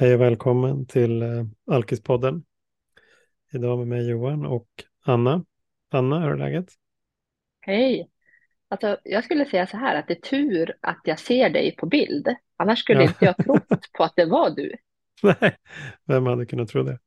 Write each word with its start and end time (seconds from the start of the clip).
Hej 0.00 0.14
och 0.14 0.20
välkommen 0.20 0.86
till 0.86 1.22
eh, 1.22 1.44
Alkispodden. 1.66 2.44
Idag 3.52 3.78
med 3.78 3.88
mig 3.88 4.08
Johan 4.08 4.46
och 4.46 4.68
Anna. 5.04 5.44
Anna, 5.90 6.20
hur 6.20 6.30
är 6.30 6.36
läget? 6.36 6.72
Hej! 7.60 8.10
Alltså, 8.68 8.96
jag 9.04 9.24
skulle 9.24 9.44
säga 9.44 9.66
så 9.66 9.76
här 9.76 9.94
att 9.94 10.08
det 10.08 10.14
är 10.14 10.20
tur 10.30 10.76
att 10.80 11.00
jag 11.04 11.18
ser 11.18 11.50
dig 11.50 11.76
på 11.76 11.86
bild. 11.86 12.28
Annars 12.56 12.78
skulle 12.78 13.02
Ja, 13.02 13.08
inte 13.08 13.24
jag 13.24 13.36
trott 13.36 13.92
på 13.92 14.04
att 14.04 14.16
det 14.16 14.24
var 14.24 14.50
du. 14.50 14.76
nej, 15.22 15.56
vem 16.04 16.26
hade 16.26 16.46
kunnat 16.46 16.68
tro 16.68 16.82
det? 16.82 16.98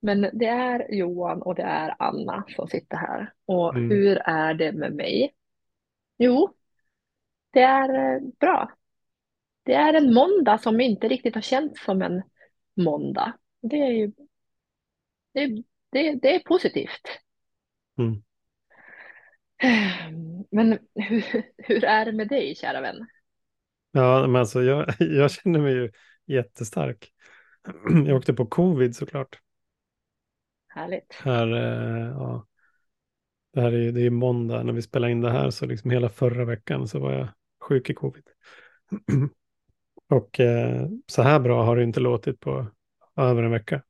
Men 0.00 0.30
det 0.32 0.46
är 0.46 0.94
Johan 0.94 1.42
och 1.42 1.54
det 1.54 1.62
är 1.62 1.94
Anna 1.98 2.44
som 2.56 2.68
sitter 2.68 2.96
här. 2.96 3.32
Och 3.46 3.74
Mm. 3.76 3.90
hur 3.90 4.16
är 4.16 4.54
det 4.54 4.72
med 4.72 4.94
mig? 4.94 5.34
Jo, 6.18 6.54
det 7.52 7.60
är 7.62 8.14
eh, 8.14 8.20
bra. 8.40 8.70
Det 9.66 9.74
är 9.74 9.94
en 9.94 10.14
måndag 10.14 10.58
som 10.58 10.80
inte 10.80 11.08
riktigt 11.08 11.34
har 11.34 11.42
känts 11.42 11.84
som 11.84 12.02
en 12.02 12.22
måndag. 12.76 13.32
Det 13.62 13.76
är 13.76 13.90
ju, 13.90 14.12
det, 15.34 15.62
det, 15.90 16.14
det 16.14 16.34
är 16.34 16.38
positivt. 16.38 17.20
Mm. 17.98 18.22
Men 20.50 20.78
hur, 20.94 21.24
hur 21.56 21.84
är 21.84 22.04
det 22.04 22.12
med 22.12 22.28
dig, 22.28 22.54
kära 22.54 22.80
vän? 22.80 23.06
Ja, 23.90 24.26
men 24.26 24.36
alltså 24.36 24.62
jag, 24.62 24.94
jag 24.98 25.30
känner 25.30 25.60
mig 25.60 25.72
ju 25.72 25.90
jättestark. 26.26 27.12
Jag 28.06 28.16
åkte 28.16 28.34
på 28.34 28.46
covid 28.46 28.96
såklart. 28.96 29.40
Härligt. 30.68 31.14
Här, 31.24 31.52
eh, 31.52 32.08
ja, 32.08 32.46
det 33.52 33.60
här 33.60 33.72
är 33.72 33.78
ju 33.78 33.92
det 33.92 34.06
är 34.06 34.10
måndag 34.10 34.62
när 34.62 34.72
vi 34.72 34.82
spelar 34.82 35.08
in 35.08 35.20
det 35.20 35.30
här, 35.30 35.50
så 35.50 35.66
liksom 35.66 35.90
hela 35.90 36.08
förra 36.08 36.44
veckan 36.44 36.88
så 36.88 36.98
var 36.98 37.12
jag 37.12 37.28
sjuk 37.60 37.90
i 37.90 37.94
covid. 37.94 38.24
Och 40.08 40.40
eh, 40.40 40.88
så 41.06 41.22
här 41.22 41.40
bra 41.40 41.62
har 41.64 41.76
det 41.76 41.82
inte 41.82 42.00
låtit 42.00 42.40
på 42.40 42.66
över 43.16 43.42
en 43.42 43.50
vecka. 43.50 43.82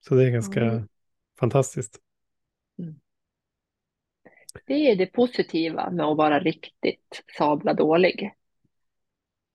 Så 0.00 0.14
det 0.14 0.22
är 0.22 0.28
Mm. 0.28 0.34
ganska 0.34 0.88
fantastiskt. 1.40 1.98
Det 4.66 4.90
är 4.90 4.96
det 4.96 5.06
positiva 5.06 5.90
med 5.90 6.06
att 6.06 6.16
vara 6.16 6.40
riktigt 6.40 7.22
sabla 7.38 7.74
dålig. 7.74 8.32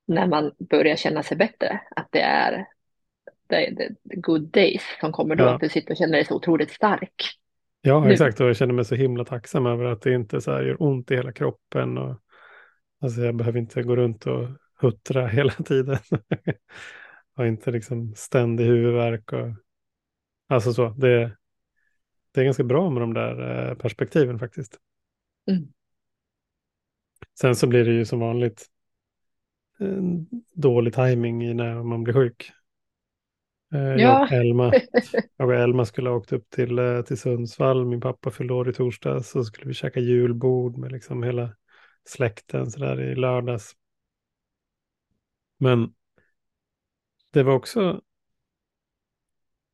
När 0.05 0.27
man 0.27 0.51
börjar 0.59 0.95
känna 0.95 1.23
sig 1.23 1.37
bättre. 1.37 1.81
Att 1.95 2.07
det 2.11 2.21
är 2.21 2.65
the, 3.49 3.75
the, 3.75 4.15
good 4.15 4.41
days 4.51 4.81
som 4.99 5.11
kommer 5.11 5.35
då. 5.35 5.43
Att 5.43 5.51
Ja, 5.51 5.57
du 5.61 5.69
sitter 5.69 5.91
och 5.91 5.97
känner 5.97 6.13
dig 6.13 6.25
så 6.25 6.35
otroligt 6.35 6.71
stark 6.71 7.13
Ja, 7.81 8.03
nu. 8.03 8.11
exakt. 8.11 8.39
Och 8.39 8.47
jag 8.47 8.57
känner 8.57 8.73
mig 8.73 8.85
så 8.85 8.95
himla 8.95 9.25
tacksam 9.25 9.65
över 9.65 9.85
att 9.85 10.01
det 10.01 10.13
inte 10.13 10.41
så 10.41 10.51
här 10.51 10.63
gör 10.63 10.83
ont 10.83 11.11
i 11.11 11.15
hela 11.15 11.31
kroppen. 11.31 11.97
Och, 11.97 12.15
alltså 13.01 13.21
jag 13.21 13.35
behöver 13.35 13.59
inte 13.59 13.83
gå 13.83 13.95
runt 13.95 14.27
och 14.27 14.47
huttra 14.81 15.27
hela 15.27 15.51
tiden. 15.65 15.97
och 17.35 17.47
inte 17.47 17.71
liksom 17.71 18.15
ständig 18.15 18.65
huvudvärk. 18.65 19.33
Och, 19.33 19.53
alltså 20.47 20.73
så, 20.73 20.89
det, 20.89 21.37
det 22.31 22.41
är 22.41 22.45
ganska 22.45 22.63
bra 22.63 22.89
med 22.89 23.01
de 23.01 23.13
där 23.13 23.69
eh, 23.69 23.75
perspektiven 23.75 24.39
faktiskt. 24.39 24.77
Mm. 25.51 25.67
Sen 27.39 27.55
så 27.55 27.67
blir 27.67 27.85
det 27.85 27.91
ju 27.91 28.05
som 28.05 28.19
vanligt 28.19 28.65
eh, 29.79 30.03
dålig 30.53 30.93
timing 30.93 31.43
i 31.43 31.53
när 31.53 31.83
man 31.83 32.03
blir 32.03 32.13
sjuk. 32.13 32.51
Eh, 33.73 33.79
jag 33.79 34.21
och 34.21 34.31
Elma, 34.31 34.73
jag 35.37 35.47
och 35.47 35.55
Elma 35.55 35.85
skulle 35.85 36.09
ha 36.09 36.17
åkt 36.17 36.33
upp 36.33 36.49
till, 36.49 37.03
till 37.07 37.17
Sundsvall. 37.17 37.85
Min 37.85 38.01
pappa 38.01 38.31
fyllde 38.31 38.53
år 38.53 38.69
i 38.69 38.73
torsdags. 38.73 39.29
Så 39.29 39.43
skulle 39.43 39.67
vi 39.67 39.73
käka 39.73 39.99
julbord 39.99 40.77
med 40.77 40.91
liksom 40.91 41.23
hela 41.23 41.55
släkten 42.07 42.71
så 42.71 42.79
där 42.79 43.01
i 43.01 43.15
lördags. 43.15 43.75
Men 45.57 45.93
det 47.31 47.43
var 47.43 47.53
också, 47.53 48.01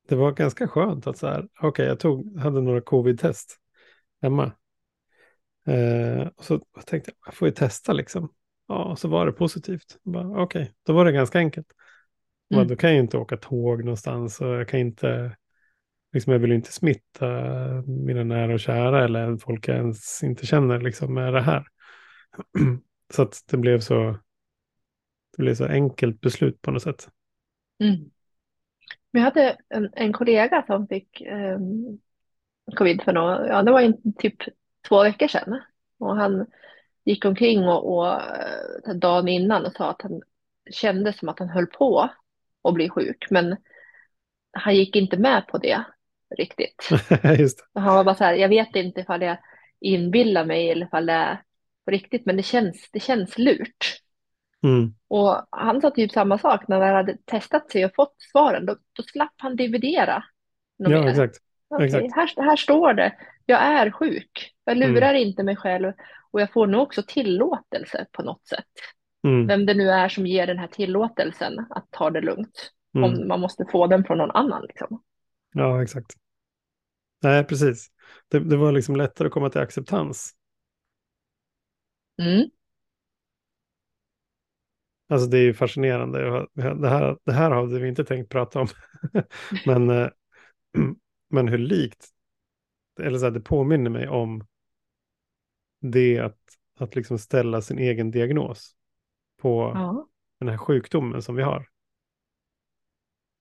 det 0.08 0.16
var 0.16 0.32
ganska 0.32 0.68
skönt 0.68 1.08
att 1.08 1.18
så 1.18 1.28
här, 1.28 1.44
okej, 1.44 1.68
okay, 1.68 1.86
jag 1.86 2.00
tog, 2.00 2.40
hade 2.40 2.62
några 2.62 2.82
covid-test 2.82 3.58
hemma. 4.22 4.52
Eh, 5.66 6.28
och 6.36 6.44
så 6.44 6.60
tänkte 6.86 7.12
jag, 7.12 7.18
jag 7.26 7.34
får 7.34 7.48
ju 7.48 7.54
testa 7.54 7.94
liksom. 7.94 8.34
Ja, 8.68 8.84
och 8.84 9.00
så 9.00 9.08
var 9.08 9.26
det 9.26 9.32
positivt. 9.32 9.98
Okej, 10.06 10.42
okay, 10.42 10.68
då 10.86 10.94
var 10.94 11.06
det 11.06 11.12
ganska 11.12 11.40
enkelt. 11.40 11.68
Bara, 12.50 12.64
då 12.64 12.66
mm. 12.66 12.78
kan 12.78 12.90
jag 12.90 13.00
inte 13.00 13.18
åka 13.18 13.38
tåg 13.38 13.84
någonstans 13.84 14.42
och 14.42 14.48
jag 14.48 14.68
kan 14.68 14.80
inte, 14.80 15.36
liksom 16.14 16.34
jag 16.34 16.40
vill 16.40 16.50
ju 16.50 16.56
inte 16.56 16.74
smitta 16.74 17.28
mina 17.88 18.24
nära 18.24 18.54
och 18.54 18.60
kära 18.60 19.04
eller 19.04 19.38
folk 19.38 19.68
jag 19.68 19.78
ens 19.78 20.24
inte 20.24 20.46
känner 20.46 20.80
liksom 20.80 21.14
med 21.14 21.34
det 21.34 21.42
här. 21.42 21.68
Så 23.14 23.22
att 23.22 23.44
det 23.48 23.58
blev 23.58 23.80
så, 23.80 24.18
det 25.38 25.44
blev 25.44 25.56
så 25.56 25.66
enkelt 25.66 26.22
beslut 26.22 26.62
på 26.62 26.72
något 26.72 26.84
sätt. 26.84 27.10
Mm. 27.80 28.12
Jag 29.12 29.22
hade 29.22 29.58
en, 29.70 29.90
en 29.94 30.14
kollega 30.14 30.64
som 30.68 30.88
fick 30.88 31.22
um, 31.32 32.00
covid 32.76 33.02
för 33.02 33.14
några, 33.14 33.48
ja 33.48 33.64
det 33.64 33.72
var 33.72 33.82
in, 33.82 34.14
typ 34.18 34.36
två 34.88 35.04
veckor 35.04 35.28
sedan. 35.28 35.62
Och 36.00 36.16
han 36.16 36.46
gick 37.06 37.26
omkring 37.26 37.68
och, 37.68 37.98
och 37.98 38.22
eh, 38.22 38.96
dagen 38.96 39.28
innan 39.28 39.66
och 39.66 39.74
sa 39.74 39.90
att 39.90 40.02
han 40.02 40.22
kände 40.72 41.14
som 41.14 41.30
att 41.30 41.40
han 41.40 41.50
höll 41.50 41.68
på 41.68 42.10
att 42.64 42.74
bli 42.74 42.90
sjuk. 42.90 43.28
Men 43.30 43.58
han 44.52 44.76
gick 44.76 44.96
inte 44.96 45.18
med 45.18 45.48
på 45.48 45.58
det 45.58 45.84
riktigt. 46.38 46.90
Han 47.74 47.96
var 47.96 48.04
bara 48.04 48.16
så 48.16 48.24
här, 48.24 48.34
jag 48.34 48.50
vet 48.50 48.76
inte 48.76 49.02
ifall 49.02 49.22
jag 49.22 49.38
inbillar 49.80 50.46
mig 50.46 50.70
eller 50.70 50.86
ifall 50.86 51.06
det 51.06 51.14
är 51.14 51.42
på 51.86 51.92
riktigt, 51.92 52.26
men 52.26 52.38
det 52.38 52.44
känns, 52.44 52.90
det 52.92 53.00
känns 53.00 53.38
lurt. 53.38 54.00
Mm. 54.64 54.94
Och 55.08 55.48
han 55.50 55.82
sa 55.82 55.92
typ 55.92 56.12
samma 56.12 56.38
sak 56.38 56.68
när 56.68 56.82
han 56.82 56.96
hade 56.96 57.18
testat 57.26 57.72
sig 57.72 57.86
och 57.86 57.96
fått 57.96 58.16
svaren. 58.32 58.66
Då, 58.66 58.76
då 58.94 59.04
slapp 59.04 59.34
han 59.38 59.56
dividera 59.56 60.24
Ja, 60.78 61.10
exakt. 61.10 61.38
Exakt. 61.82 62.16
här, 62.16 62.44
här 62.44 62.56
står 62.56 62.94
det. 62.94 63.16
Jag 63.46 63.62
är 63.62 63.92
sjuk. 63.92 64.54
Jag 64.64 64.78
Mm. 64.78 64.94
lurar 64.94 65.14
inte 65.14 65.44
mig 65.44 65.56
själv 65.56 65.94
och 66.32 66.42
jag 66.42 66.52
får 66.54 66.68
nog 66.68 66.82
också 66.82 67.04
tillåtelse 67.08 68.06
på 68.12 68.24
något 68.24 68.48
sätt. 68.48 68.66
Mm. 69.28 69.48
Vem 69.48 69.66
det 69.66 69.74
nu 69.74 69.90
är 69.90 70.10
som 70.10 70.28
ger 70.28 70.48
den 70.48 70.58
här 70.58 70.68
tillåtelsen 70.68 71.66
att 71.70 71.88
ta 71.92 72.10
det 72.10 72.22
lugnt. 72.22 72.72
Mm. 72.96 73.10
Om 73.10 73.28
man 73.28 73.40
måste 73.40 73.66
få 73.72 73.88
den 73.88 74.04
från 74.04 74.18
någon 74.18 74.32
annan 74.32 74.66
liksom. 74.68 75.04
Ja, 75.54 75.84
exakt. 75.84 76.14
Nej, 77.24 77.44
precis. 77.44 77.88
Det, 78.28 78.40
det 78.40 78.58
var 78.58 78.72
liksom 78.72 78.96
lättare 78.96 79.26
att 79.28 79.34
komma 79.34 79.50
till 79.50 79.62
acceptans. 79.62 80.34
Mm. 82.24 82.50
Alltså 85.08 85.28
det 85.28 85.38
är 85.38 85.42
ju 85.44 85.54
fascinerande. 85.54 86.48
Det 86.54 86.90
här, 86.90 87.18
det 87.26 87.34
här 87.34 87.52
hade 87.52 87.80
vi 87.80 87.88
inte 87.88 88.06
tänkt 88.06 88.30
prata 88.30 88.60
om. 88.60 88.68
men, 89.66 89.90
eh, 89.90 90.10
men 91.30 91.48
hur 91.48 91.58
likt, 91.58 92.08
eller 93.02 93.20
så 93.20 93.26
här, 93.26 93.32
det 93.32 93.40
påminner 93.42 93.90
mig 93.90 94.08
om 94.08 94.48
det 95.80 96.20
att, 96.20 96.40
att 96.80 96.96
liksom 96.96 97.20
ställa 97.20 97.62
sin 97.62 97.80
egen 97.80 98.12
diagnos 98.12 98.76
på 99.42 99.72
Ja. 99.76 100.08
den 100.40 100.50
här 100.50 100.58
sjukdomen 100.58 101.22
som 101.22 101.36
vi 101.36 101.44
har. 101.44 101.70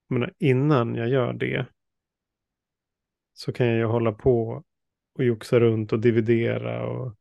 Menar, 0.09 0.35
innan 0.39 0.95
jag 0.95 1.09
gör 1.09 1.33
det 1.33 1.67
så 3.33 3.53
kan 3.53 3.67
jag 3.67 3.77
ju 3.77 3.85
hålla 3.85 4.13
på 4.13 4.65
och 5.15 5.25
joxa 5.25 5.61
runt 5.61 5.93
och 5.93 6.01
dividera 6.01 6.87
och 6.87 7.17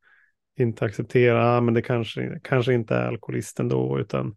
inte 0.58 0.84
acceptera, 0.84 1.56
ah, 1.56 1.60
men 1.60 1.74
det 1.74 1.82
kanske, 1.82 2.40
kanske 2.44 2.74
inte 2.74 2.94
är 2.94 3.06
alkoholisten 3.06 3.68
då, 3.68 3.98
utan 3.98 4.36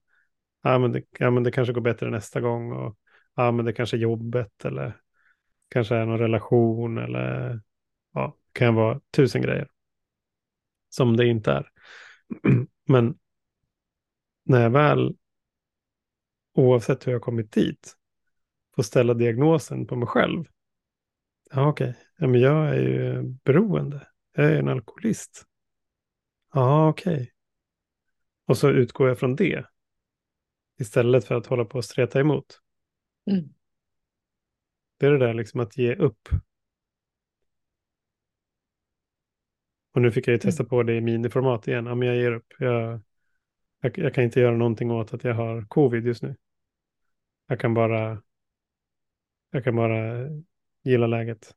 ah, 0.61 0.79
men 0.79 0.91
det, 0.91 1.03
ja, 1.19 1.31
men 1.31 1.43
det 1.43 1.51
kanske 1.51 1.73
går 1.73 1.81
bättre 1.81 2.09
nästa 2.09 2.41
gång 2.41 2.71
och 2.71 2.97
ah, 3.33 3.51
men 3.51 3.66
det 3.66 3.73
kanske 3.73 3.97
är 3.97 3.99
jobbet 3.99 4.66
eller 4.66 4.97
kanske 5.69 5.95
är 5.95 6.05
någon 6.05 6.19
relation 6.19 6.97
eller 6.97 7.59
ja, 8.13 8.37
det 8.53 8.59
kan 8.59 8.75
vara 8.75 9.01
tusen 9.11 9.41
grejer 9.41 9.67
som 10.90 11.17
det 11.17 11.28
inte 11.28 11.51
är. 11.51 11.69
men 12.87 13.17
när 14.43 14.61
jag 14.61 14.69
väl, 14.69 15.16
oavsett 16.53 17.07
hur 17.07 17.11
jag 17.11 17.22
kommit 17.22 17.51
dit, 17.51 17.95
får 18.75 18.84
ställa 18.84 19.13
diagnosen 19.13 19.87
på 19.87 19.95
mig 19.95 20.07
själv. 20.07 20.45
Ja, 21.51 21.69
okej, 21.69 21.90
okay. 21.90 22.01
ja, 22.17 22.28
men 22.28 22.41
jag 22.41 22.69
är 22.69 22.81
ju 22.81 23.23
beroende. 23.23 24.07
Jag 24.35 24.45
är 24.45 24.59
en 24.59 24.69
alkoholist. 24.69 25.45
Ja, 26.55 26.90
okej. 26.90 27.13
Okay. 27.13 27.28
Och 28.46 28.57
så 28.57 28.69
utgår 28.69 29.07
jag 29.07 29.19
från 29.19 29.35
det. 29.35 29.66
Istället 30.79 31.25
för 31.25 31.35
att 31.35 31.47
hålla 31.47 31.66
på 31.66 31.78
och 31.78 31.85
streta 31.85 32.19
emot. 32.19 32.61
Mm. 33.31 33.49
Det 34.97 35.05
är 35.05 35.11
det 35.11 35.17
där 35.17 35.34
liksom 35.34 35.59
att 35.59 35.78
ge 35.78 35.96
upp. 35.96 36.29
Och 39.93 40.02
nu 40.02 40.11
fick 40.11 40.28
jag 40.28 40.31
ju 40.31 40.40
testa 40.40 40.63
Mm. 40.63 40.69
på 40.69 40.84
det 40.84 40.96
i 40.96 41.02
miniformat 41.02 41.67
igen. 41.67 41.85
Ja, 41.85 41.96
men 41.96 42.07
jag 42.07 42.17
ger 42.17 42.31
upp. 42.31 42.53
Jag, 42.59 43.02
jag, 43.81 43.97
jag 43.97 44.13
kan 44.13 44.23
inte 44.23 44.40
göra 44.40 44.57
någonting 44.57 44.91
åt 44.91 45.13
att 45.13 45.23
jag 45.23 45.34
har 45.34 45.61
covid 45.61 46.05
just 46.05 46.23
nu. 46.23 46.35
Jag 47.47 47.59
kan 47.59 47.73
bara, 47.73 48.22
jag 49.52 49.63
kan 49.63 49.75
bara 49.75 50.29
gilla 50.84 51.07
läget. 51.07 51.55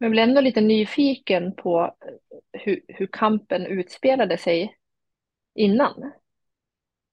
Men 0.00 0.06
jag 0.06 0.10
blir 0.10 0.22
ändå 0.22 0.40
lite 0.40 0.60
nyfiken 0.60 1.54
på 1.56 1.96
hur, 2.52 2.80
hur 2.88 3.06
kampen 3.06 3.66
utspelade 3.66 4.38
sig 4.38 4.76
innan. 5.54 6.12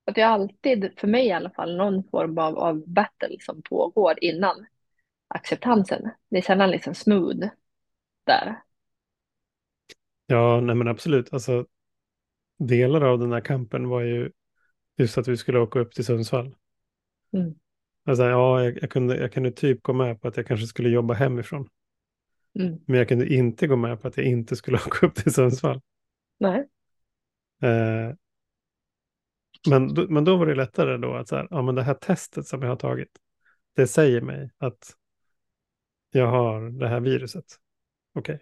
Att 0.05 0.15
det 0.15 0.21
är 0.21 0.27
alltid, 0.27 0.91
för 0.97 1.07
mig 1.07 1.25
i 1.25 1.31
alla 1.31 1.49
fall, 1.49 1.77
någon 1.77 2.03
form 2.03 2.37
av, 2.37 2.57
av 2.57 2.83
battle 2.87 3.37
som 3.39 3.61
pågår 3.61 4.13
innan 4.21 4.65
acceptansen. 5.27 6.09
Det 6.29 6.37
är 6.37 6.41
sällan 6.41 6.71
liksom 6.71 6.95
smooth 6.95 7.47
där. 8.23 8.61
Ja, 10.25 10.61
nej 10.61 10.75
men 10.75 10.87
absolut. 10.87 11.33
Alltså, 11.33 11.65
delar 12.59 13.01
av 13.01 13.19
den 13.19 13.31
här 13.31 13.41
kampen 13.41 13.89
var 13.89 14.01
ju 14.01 14.31
just 14.97 15.17
att 15.17 15.27
vi 15.27 15.37
skulle 15.37 15.59
åka 15.59 15.79
upp 15.79 15.93
till 15.93 16.05
Sundsvall. 16.05 16.55
Mm. 17.33 17.55
Alltså, 18.05 18.23
ja, 18.23 18.63
jag, 18.63 18.81
jag, 18.81 18.91
kunde, 18.91 19.17
jag 19.17 19.33
kunde 19.33 19.51
typ 19.51 19.83
gå 19.83 19.93
med 19.93 20.21
på 20.21 20.27
att 20.27 20.37
jag 20.37 20.47
kanske 20.47 20.67
skulle 20.67 20.89
jobba 20.89 21.13
hemifrån. 21.13 21.69
Mm. 22.59 22.79
Men 22.85 22.97
jag 22.97 23.07
kunde 23.07 23.33
inte 23.33 23.67
gå 23.67 23.75
med 23.75 24.01
på 24.01 24.07
att 24.07 24.17
jag 24.17 24.25
inte 24.25 24.55
skulle 24.55 24.77
åka 24.87 25.05
upp 25.05 25.15
till 25.15 25.33
Sundsvall. 25.33 25.81
Nej. 26.39 26.69
Eh, 27.61 28.13
men, 29.69 29.93
men 30.09 30.23
då 30.23 30.37
var 30.37 30.45
det 30.45 30.55
lättare 30.55 30.97
då 30.97 31.13
att 31.13 31.27
så 31.27 31.35
här, 31.35 31.47
ja 31.49 31.61
men 31.61 31.75
det 31.75 31.83
här 31.83 31.93
testet 31.93 32.47
som 32.47 32.61
jag 32.61 32.69
har 32.69 32.75
tagit, 32.75 33.17
det 33.75 33.87
säger 33.87 34.21
mig 34.21 34.49
att 34.57 34.95
jag 36.11 36.27
har 36.27 36.69
det 36.79 36.87
här 36.87 36.99
viruset. 36.99 37.45
Okej. 38.13 38.39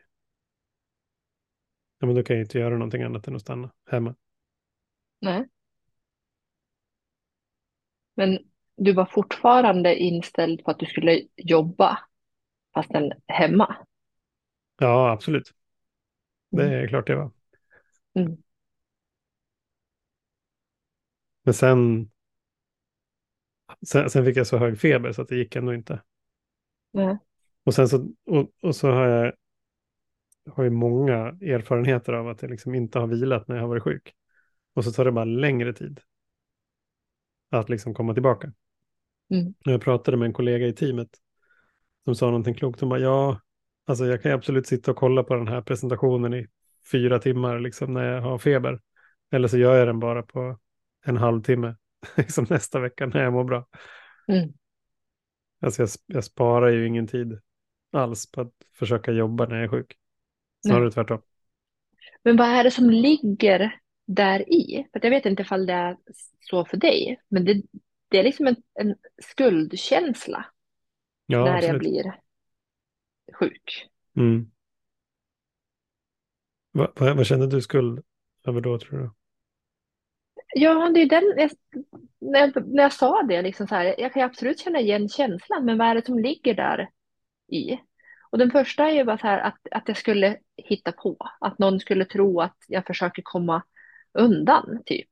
Ja 1.99 2.07
men 2.07 2.15
då 2.15 2.23
kan 2.23 2.35
jag 2.35 2.43
inte 2.43 2.59
göra 2.59 2.73
någonting 2.73 3.03
annat 3.03 3.27
än 3.27 3.35
att 3.35 3.41
stanna 3.41 3.71
hemma. 3.89 4.15
Nej. 5.21 5.47
Men 8.15 8.39
du 8.75 8.93
var 8.93 9.05
fortfarande 9.05 9.95
inställd 9.95 10.63
på 10.63 10.71
att 10.71 10.79
du 10.79 10.85
skulle 10.85 11.21
jobba 11.35 11.99
fastän 12.73 13.11
hemma. 13.27 13.75
Ja, 14.77 15.11
absolut. 15.11 15.53
Det 16.51 16.63
Mm. 16.63 16.83
är 16.83 16.87
klart 16.87 17.07
det 17.07 17.15
var. 17.15 17.31
Mm. 18.15 18.37
Men 21.43 21.53
sen, 21.53 22.09
sen, 23.87 24.09
sen 24.09 24.25
fick 24.25 24.37
jag 24.37 24.47
så 24.47 24.57
hög 24.57 24.79
feber 24.79 25.11
så 25.11 25.21
att 25.21 25.27
det 25.27 25.35
gick 25.35 25.55
ändå 25.55 25.73
inte. 25.73 26.01
Nej. 26.93 27.17
Och 27.63 27.73
sen 27.73 27.89
så, 27.89 28.07
och, 28.25 28.51
och 28.61 28.75
så 28.75 28.91
har 28.91 29.05
jag, 29.07 29.33
har 30.49 30.63
ju 30.63 30.69
många 30.69 31.15
erfarenheter 31.41 32.13
av 32.13 32.27
att 32.27 32.41
jag 32.41 32.51
liksom 32.51 32.75
inte 32.75 32.99
har 32.99 33.07
vilat 33.07 33.47
när 33.47 33.55
jag 33.55 33.63
har 33.63 33.69
varit 33.69 33.83
sjuk. 33.83 34.13
Och 34.73 34.85
så 34.85 34.91
tar 34.91 35.05
det 35.05 35.11
bara 35.11 35.25
längre 35.25 35.73
tid 35.73 36.01
att 37.49 37.69
liksom 37.69 37.93
komma 37.93 38.13
tillbaka. 38.13 38.53
Mm. 39.31 39.53
Jag 39.59 39.81
pratade 39.81 40.17
med 40.17 40.25
en 40.25 40.33
kollega 40.33 40.67
i 40.67 40.73
teamet 40.73 41.09
som 42.05 42.15
sa 42.15 42.25
någonting 42.25 42.53
klokt. 42.55 42.79
Hon 42.79 42.89
bara, 42.89 42.99
ja, 42.99 43.41
alltså 43.85 44.05
jag 44.05 44.21
kan 44.21 44.31
ju 44.31 44.35
absolut 44.37 44.67
sitta 44.67 44.91
och 44.91 44.97
kolla 44.97 45.23
på 45.23 45.35
den 45.35 45.47
här 45.47 45.61
presentationen 45.61 46.33
i 46.33 46.47
fyra 46.91 47.19
timmar 47.19 47.59
liksom 47.59 47.93
när 47.93 48.13
jag 48.13 48.21
har 48.21 48.37
feber. 48.37 48.79
Eller 49.31 49.47
så 49.47 49.57
gör 49.57 49.75
jag 49.75 49.87
den 49.87 49.99
bara 49.99 50.23
på 50.23 50.59
en 51.05 51.17
halvtimme 51.17 51.75
liksom 52.17 52.45
nästa 52.49 52.79
vecka 52.79 53.05
när 53.05 53.23
jag 53.23 53.33
mår 53.33 53.43
bra. 53.43 53.67
Mm. 54.27 54.53
Alltså 55.61 55.81
jag, 55.81 55.89
jag 56.05 56.23
sparar 56.23 56.69
ju 56.69 56.87
ingen 56.87 57.07
tid 57.07 57.39
alls 57.91 58.31
på 58.31 58.41
att 58.41 58.53
försöka 58.73 59.11
jobba 59.11 59.45
när 59.45 59.55
jag 59.55 59.63
är 59.63 59.67
sjuk. 59.67 59.97
Snarare 60.65 60.83
Nej. 60.83 60.91
tvärtom. 60.91 61.21
Men 62.23 62.37
vad 62.37 62.47
är 62.47 62.63
det 62.63 62.71
som 62.71 62.89
ligger 62.89 63.79
där 64.07 64.49
i? 64.53 64.87
För 64.93 64.99
jag 65.03 65.09
vet 65.09 65.25
inte 65.25 65.41
ifall 65.41 65.65
det 65.65 65.73
är 65.73 65.97
så 66.39 66.65
för 66.65 66.77
dig, 66.77 67.21
men 67.27 67.45
det, 67.45 67.61
det 68.09 68.19
är 68.19 68.23
liksom 68.23 68.47
en, 68.47 68.55
en 68.73 68.95
skuldkänsla 69.23 70.45
Ja, 71.25 71.45
när 71.45 71.47
jag 71.47 71.57
absolut. 71.57 71.79
blir 71.79 72.19
sjuk. 73.33 73.89
Mm. 74.17 74.51
Va, 76.71 76.91
va, 76.95 77.13
vad 77.13 77.25
kände 77.25 77.47
du 77.47 77.61
skuld 77.61 78.03
över 78.47 78.61
då 78.61 78.79
tror 78.79 78.99
du? 78.99 79.11
Ja, 80.53 80.89
det 80.93 81.01
är 81.01 81.09
den, 81.09 81.33
jag, 81.37 81.51
när, 82.19 82.39
jag, 82.39 82.67
när 82.67 82.83
jag 82.83 82.93
sa 82.93 83.23
det, 83.23 83.41
liksom 83.41 83.67
så 83.67 83.75
här, 83.75 83.95
jag 83.97 84.13
kan 84.13 84.21
ju 84.21 84.25
absolut 84.25 84.59
känna 84.59 84.79
igen 84.79 85.09
känslan, 85.09 85.65
men 85.65 85.77
vad 85.77 85.87
är 85.87 85.95
det 85.95 86.05
som 86.05 86.19
ligger 86.19 86.53
där 86.53 86.89
i? 87.51 87.79
Och 88.29 88.37
den 88.37 88.51
första 88.51 88.89
är 88.89 88.93
ju 88.93 89.03
bara 89.03 89.17
så 89.17 89.27
här 89.27 89.39
att, 89.39 89.59
att 89.71 89.87
jag 89.87 89.97
skulle 89.97 90.37
hitta 90.57 90.91
på, 90.91 91.17
att 91.39 91.59
någon 91.59 91.79
skulle 91.79 92.05
tro 92.05 92.41
att 92.41 92.57
jag 92.67 92.85
försöker 92.85 93.21
komma 93.25 93.63
undan, 94.13 94.83
typ. 94.85 95.09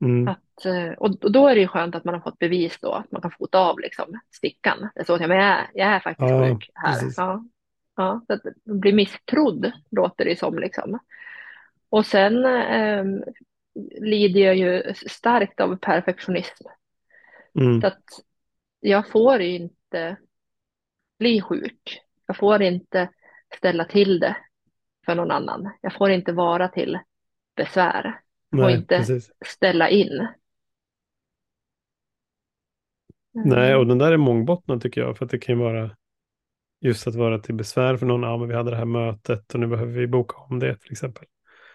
Mm. 0.00 0.28
Att, 0.28 0.66
eh, 0.66 0.92
och, 0.92 1.32
då 1.32 1.48
är 1.48 1.54
det 1.54 1.60
ju 1.60 1.68
skönt 1.68 1.94
att 1.94 2.04
man 2.04 2.14
har 2.14 2.20
fått 2.20 2.38
bevis 2.38 2.78
då, 2.80 2.92
att 2.92 3.12
man 3.12 3.22
kan 3.22 3.30
fota 3.30 3.58
av 3.58 3.78
liksom 3.78 4.20
stickan. 4.30 4.88
Det 4.94 5.00
är 5.00 5.04
så 5.04 5.14
att 5.14 5.20
jag, 5.20 5.28
men 5.28 5.38
jag, 5.38 5.46
är, 5.46 5.70
jag 5.74 5.88
är 5.88 6.00
faktiskt 6.00 6.30
Ja, 6.30 6.48
sjuk 6.48 6.70
här. 6.74 7.12
Ja, 7.16 7.44
ja, 7.96 8.24
så 8.26 8.32
att 8.32 8.42
bli 8.64 8.92
misstrodd 8.92 9.72
låter 9.90 10.24
det 10.24 10.38
som 10.38 10.58
liksom. 10.58 10.98
Och 11.88 12.06
sen 12.06 12.44
ehm, 12.44 13.22
lider 14.00 14.40
jag 14.40 14.56
ju 14.56 14.94
starkt 14.94 15.60
av 15.60 15.76
perfektionism. 15.76 16.64
Mm. 17.60 17.80
Så 17.80 17.86
att 17.86 18.04
jag 18.80 19.08
får 19.08 19.42
ju 19.42 19.56
inte 19.56 20.16
bli 21.18 21.40
sjuk. 21.40 22.02
Jag 22.26 22.36
får 22.36 22.62
inte 22.62 23.08
ställa 23.56 23.84
till 23.84 24.20
det 24.20 24.36
för 25.06 25.14
någon 25.14 25.30
annan. 25.30 25.70
Jag 25.80 25.92
får 25.94 26.10
inte 26.10 26.32
vara 26.32 26.68
till 26.68 26.98
besvär. 27.56 28.20
Nej, 28.50 28.74
inte 28.76 28.98
precis. 28.98 29.30
ställa 29.46 29.88
in. 29.90 30.28
Nej, 33.32 33.68
Mm. 33.68 33.78
och 33.80 33.86
den 33.86 33.98
där 33.98 34.12
är 34.12 34.16
mångbottnad 34.16 34.82
tycker 34.82 35.00
jag. 35.00 35.18
För 35.18 35.24
att 35.24 35.30
det 35.30 35.38
kan 35.38 35.54
ju 35.54 35.60
vara 35.60 35.96
just 36.80 37.06
att 37.06 37.14
vara 37.14 37.38
till 37.38 37.54
besvär 37.54 37.96
för 37.96 38.06
någon. 38.06 38.22
Ja, 38.22 38.36
men 38.36 38.48
vi 38.48 38.54
hade 38.54 38.70
det 38.70 38.76
här 38.76 38.84
mötet 38.84 39.54
och 39.54 39.60
nu 39.60 39.66
behöver 39.66 39.92
vi 39.92 40.06
boka 40.06 40.36
om 40.36 40.58
det 40.58 40.76
till 40.76 40.92
exempel. 40.92 41.24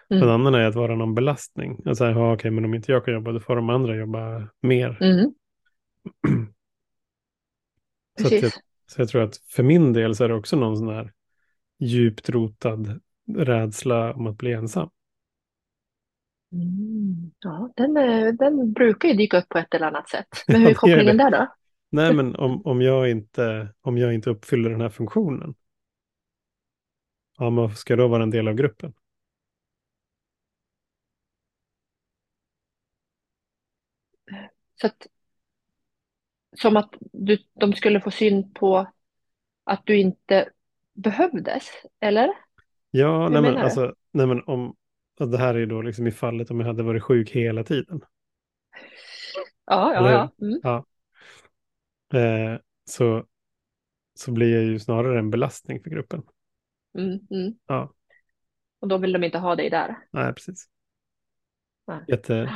Den 0.08 0.22
Mm. 0.22 0.46
andra 0.46 0.62
är 0.62 0.66
att 0.66 0.74
vara 0.74 0.94
någon 0.96 1.14
belastning. 1.14 1.82
Alltså, 1.86 2.04
ja, 2.04 2.32
okej, 2.34 2.50
men 2.50 2.64
om 2.64 2.74
inte 2.74 2.92
jag 2.92 3.04
kan 3.04 3.14
jobba, 3.14 3.32
då 3.32 3.40
får 3.40 3.56
de 3.56 3.70
andra 3.70 3.96
jobba 3.96 4.48
mer. 4.60 4.98
Mm. 5.02 5.34
Så, 8.20 8.34
jag, 8.34 8.52
så 8.86 9.00
jag 9.00 9.08
tror 9.08 9.22
att 9.22 9.36
för 9.36 9.62
min 9.62 9.92
del 9.92 10.14
så 10.14 10.24
är 10.24 10.28
det 10.28 10.34
också 10.34 10.56
någon 10.56 10.76
sån 10.76 10.88
här 10.88 11.12
djupt 11.80 12.28
rotad 12.30 13.00
rädsla 13.36 14.12
om 14.14 14.26
att 14.26 14.36
bli 14.36 14.52
ensam. 14.52 14.90
Mm. 16.52 17.30
Ja, 17.38 17.72
den, 17.76 17.96
eh, 17.96 18.32
den 18.32 18.72
brukar 18.72 19.08
ju 19.08 19.14
dyka 19.14 19.38
upp 19.38 19.48
på 19.48 19.58
ett 19.58 19.74
eller 19.74 19.86
annat 19.86 20.08
sätt. 20.08 20.28
Men 20.48 20.60
hur 20.60 20.70
är 20.70 20.74
kopplingen 20.74 21.16
där 21.16 21.30
då? 21.30 21.54
Nej, 21.94 22.14
men 22.14 22.36
om, 22.36 22.66
om, 22.66 22.82
jag 22.82 23.10
inte, 23.10 23.68
om 23.80 23.98
jag 23.98 24.14
inte 24.14 24.30
uppfyller 24.30 24.70
den 24.70 24.80
här 24.80 24.88
funktionen, 24.88 25.54
ja, 27.38 27.50
men 27.50 27.76
ska 27.76 27.92
jag 27.92 27.98
då 27.98 28.08
vara 28.08 28.22
en 28.22 28.30
del 28.30 28.48
av 28.48 28.54
gruppen? 28.54 28.92
Så 34.80 34.86
att, 34.86 35.06
som 36.60 36.76
att 36.76 36.94
du, 37.12 37.38
de 37.60 37.72
skulle 37.72 38.00
få 38.00 38.10
syn 38.10 38.52
på 38.54 38.92
att 39.64 39.82
du 39.86 39.98
inte 39.98 40.48
behövdes, 40.92 41.68
eller? 42.00 42.30
Ja, 42.90 43.22
Hur 43.22 43.30
nej 43.30 43.42
men 43.42 43.56
alltså, 43.56 43.94
nej 44.12 44.26
men 44.26 44.42
om, 44.42 44.76
och 45.20 45.28
det 45.28 45.38
här 45.38 45.54
är 45.54 45.66
då 45.66 45.82
liksom 45.82 46.06
i 46.06 46.10
fallet 46.10 46.50
om 46.50 46.60
jag 46.60 46.66
hade 46.66 46.82
varit 46.82 47.02
sjuk 47.02 47.30
hela 47.30 47.64
tiden, 47.64 48.00
Ja, 49.64 49.94
ja, 49.94 50.10
ja. 50.10 50.46
Mm. 50.46 50.60
Ja. 50.62 50.84
Eh, 52.18 52.58
så, 52.84 53.26
så 54.14 54.32
blir 54.32 54.54
jag 54.54 54.64
ju 54.64 54.78
snarare 54.78 55.18
en 55.18 55.30
belastning 55.30 55.82
för 55.82 55.90
gruppen. 55.90 56.22
Mm, 56.98 57.18
mm. 57.30 57.54
Ja, 57.66 57.92
Och 58.80 58.88
då 58.88 58.98
vill 58.98 59.12
de 59.12 59.24
inte 59.24 59.38
ha 59.38 59.56
dig 59.56 59.70
där. 59.70 59.96
nej, 60.10 60.32
precis. 60.32 60.68
Nej. 61.86 62.00
Jätte, 62.08 62.54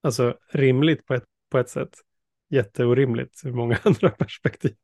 alltså 0.00 0.38
rimligt 0.48 1.06
på 1.06 1.14
ett, 1.14 1.24
på 1.50 1.58
ett 1.58 1.68
sätt, 1.68 1.96
jätteorimligt 2.48 3.44
ur 3.44 3.52
många 3.52 3.78
andra 3.84 4.10
perspektiv. 4.10 4.76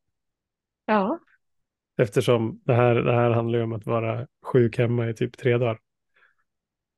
Ja, 0.87 1.19
Eftersom 1.97 2.61
det 2.65 2.75
här, 2.75 2.95
det 2.95 3.13
här 3.13 3.31
handlar 3.31 3.59
ju 3.59 3.65
om 3.65 3.73
att 3.73 3.87
vara 3.87 4.27
sjuk 4.43 4.79
hemma 4.79 5.09
i 5.09 5.15
typ 5.15 5.37
tre 5.39 5.59
dagar. 5.59 5.79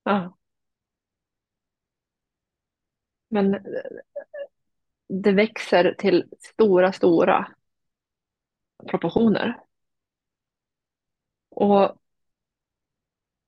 Ja. 0.06 0.36
Men 3.28 3.54
eh, 3.54 3.60
det 5.08 5.32
växer 5.32 5.94
till 5.98 6.28
stora, 6.38 6.92
stora 6.92 7.52
proportioner. 8.86 9.60
Och 11.48 11.98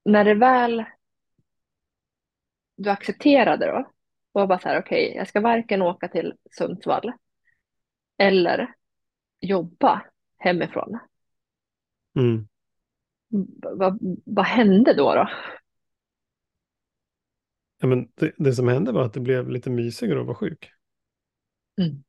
när 0.05 0.25
det 0.25 0.35
väl 0.35 0.85
du 2.77 2.91
accepterade 2.91 3.67
då, 3.67 3.91
var 4.33 4.47
bara 4.47 4.59
så 4.59 4.69
här, 4.69 4.81
okej, 4.81 5.13
jag 5.17 5.29
ska 5.29 5.41
varken 5.41 5.83
åka 5.83 6.09
till 6.09 6.35
Sundsvall 6.51 7.13
eller 8.17 8.75
jobba 9.41 10.03
hemifrån. 10.39 10.99
Mm. 12.17 12.49
Vad, 13.61 13.99
vad 14.25 14.45
hände 14.45 14.95
då 14.95 15.15
då? 15.15 15.29
Ja, 17.81 17.87
men 17.87 18.09
det, 18.15 18.33
det 18.37 18.53
som 18.53 18.69
hände 18.69 18.93
var 18.93 19.03
att 19.03 19.13
det 19.13 19.21
blev 19.21 19.51
lite 19.51 19.71
mysigare 19.71 20.21
att 20.21 20.27
vara 20.27 20.37
sjuk. 20.37 20.71
Mm. 21.81 22.03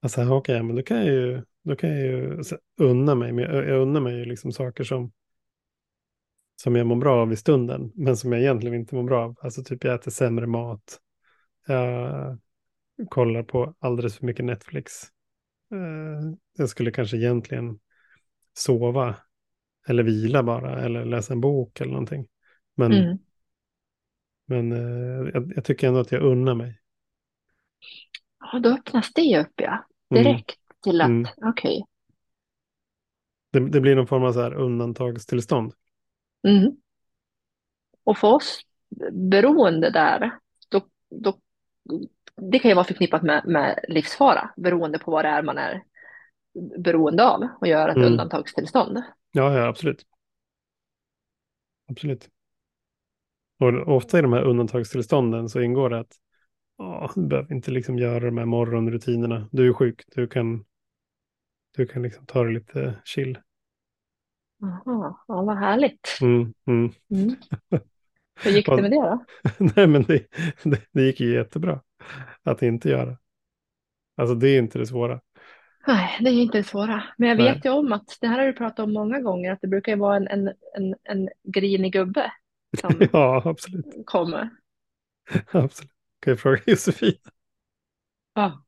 Alltså, 0.00 0.22
okej, 0.24 0.62
men 0.62 0.76
då 0.76 0.82
kan 0.82 0.96
jag 0.96 1.06
ju, 1.06 1.42
då 1.62 1.76
kan 1.76 1.90
jag 1.90 1.98
ju 1.98 2.42
unna 2.76 3.14
mig, 3.14 3.34
jag, 3.34 3.68
jag 3.68 3.82
unnar 3.82 4.00
mig 4.00 4.24
liksom 4.24 4.52
saker 4.52 4.84
som, 4.84 5.12
som 6.62 6.76
jag 6.76 6.86
mår 6.86 6.96
bra 6.96 7.22
av 7.22 7.32
i 7.32 7.36
stunden, 7.36 7.92
men 7.94 8.16
som 8.16 8.32
jag 8.32 8.40
egentligen 8.40 8.74
inte 8.74 8.94
mår 8.94 9.02
bra 9.02 9.24
av. 9.24 9.36
Alltså 9.40 9.64
typ 9.64 9.84
jag 9.84 9.94
äter 9.94 10.10
sämre 10.10 10.46
mat, 10.46 11.00
jag 11.66 12.38
kollar 13.08 13.42
på 13.42 13.74
alldeles 13.78 14.18
för 14.18 14.26
mycket 14.26 14.44
Netflix. 14.44 14.92
Eh, 15.72 16.36
jag 16.56 16.68
skulle 16.68 16.90
kanske 16.90 17.16
egentligen 17.16 17.78
sova 18.54 19.16
eller 19.86 20.02
vila 20.02 20.42
bara, 20.42 20.82
eller 20.82 21.04
läsa 21.04 21.32
en 21.32 21.40
bok 21.40 21.80
eller 21.80 21.92
någonting. 21.92 22.26
Men, 22.74 22.92
Mm. 22.92 23.18
men 24.46 24.72
eh, 24.72 25.30
jag, 25.34 25.52
jag 25.56 25.64
tycker 25.64 25.88
ändå 25.88 26.00
att 26.00 26.12
jag 26.12 26.22
unnar 26.22 26.54
mig. 26.54 26.80
Ja, 28.40 28.58
då 28.58 28.68
öppnas 28.70 29.12
det 29.12 29.40
upp 29.40 29.52
ja. 29.56 29.86
Mm. 30.10 30.24
Direkt 30.24 30.58
till 30.82 31.00
att, 31.00 31.08
Mm. 31.08 31.26
okej. 31.36 31.84
Det, 33.50 33.68
det 33.68 33.80
blir 33.80 33.96
någon 33.96 34.06
form 34.06 34.24
av 34.24 34.32
så 34.32 34.40
här 34.40 34.54
undantagstillstånd. 34.54 35.72
Mm. 36.48 36.76
Och 38.04 38.18
för 38.18 38.28
oss 38.28 38.60
beroende 39.12 39.90
där, 39.90 40.38
då, 40.68 40.80
då, 41.10 41.38
det 42.36 42.58
kan 42.58 42.68
ju 42.68 42.74
vara 42.74 42.84
förknippat 42.84 43.22
med, 43.22 43.46
med 43.46 43.84
livsfara 43.88 44.50
beroende 44.56 44.98
på 44.98 45.10
vad 45.10 45.24
det 45.24 45.28
är 45.28 45.42
man 45.42 45.58
är 45.58 45.82
beroende 46.78 47.24
av 47.28 47.48
och 47.60 47.66
göra 47.66 47.90
ett 47.90 47.96
Mm. 47.96 48.08
undantagstillstånd. 48.12 49.02
Ja, 49.32 49.54
ja, 49.56 49.66
absolut. 49.66 50.06
Absolut. 51.86 52.30
Och 53.60 53.96
ofta 53.96 54.18
i 54.18 54.22
de 54.22 54.32
här 54.32 54.42
undantagstillstånden 54.42 55.48
så 55.48 55.60
ingår 55.60 55.90
det 55.90 55.98
att 55.98 56.16
ja, 56.78 57.10
du 57.14 57.26
behöver 57.26 57.54
inte 57.54 57.70
liksom 57.70 57.98
göra 57.98 58.24
de 58.24 58.38
här 58.38 58.44
morgonrutinerna. 58.44 59.48
Du 59.52 59.68
är 59.68 59.72
sjuk, 59.72 60.02
du 60.14 60.26
kan, 60.26 60.64
du 61.76 61.86
kan 61.86 62.02
liksom 62.02 62.26
ta 62.26 62.44
det 62.44 62.52
lite 62.52 62.94
chill. 63.04 63.38
Aha, 64.62 65.24
ja, 65.28 65.42
vad 65.42 65.58
härligt. 65.58 66.18
Mm, 66.22 66.54
mm. 66.66 66.92
Mm. 67.10 67.36
Hur 68.42 68.50
gick 68.50 68.66
det 68.66 68.82
med 68.82 68.90
det 68.90 68.96
då? 68.96 69.24
Nej, 69.76 69.86
men 69.86 70.02
det, 70.02 70.26
det, 70.62 70.80
det 70.92 71.02
gick 71.02 71.20
ju 71.20 71.34
jättebra 71.34 71.80
att 72.42 72.62
inte 72.62 72.88
göra. 72.88 73.18
Alltså 74.16 74.34
det 74.34 74.48
är 74.48 74.58
inte 74.58 74.78
det 74.78 74.86
svåra. 74.86 75.20
Nej, 75.86 76.18
det 76.20 76.30
är 76.30 76.42
inte 76.42 76.58
det 76.58 76.64
svåra. 76.64 77.04
Men 77.16 77.28
jag 77.28 77.38
Nej. 77.38 77.52
vet 77.52 77.64
ju 77.64 77.70
om 77.70 77.92
att, 77.92 78.18
det 78.20 78.26
här 78.26 78.38
har 78.38 78.46
du 78.46 78.52
pratat 78.52 78.78
om 78.78 78.92
många 78.92 79.20
gånger, 79.20 79.52
att 79.52 79.60
det 79.60 79.68
brukar 79.68 79.92
ju 79.92 79.98
vara 79.98 80.16
en, 80.16 80.28
en, 80.28 80.48
en, 80.74 80.94
en 81.04 81.28
grinig 81.42 81.92
gubbe 81.92 82.32
som 82.76 83.08
Ja, 83.12 83.42
absolut. 83.44 84.06
kommer. 84.06 84.50
absolut. 85.52 85.92
Kan 86.20 86.30
jag 86.30 86.40
fråga 86.40 86.60
Josefin? 86.66 87.14
Ja. 88.34 88.64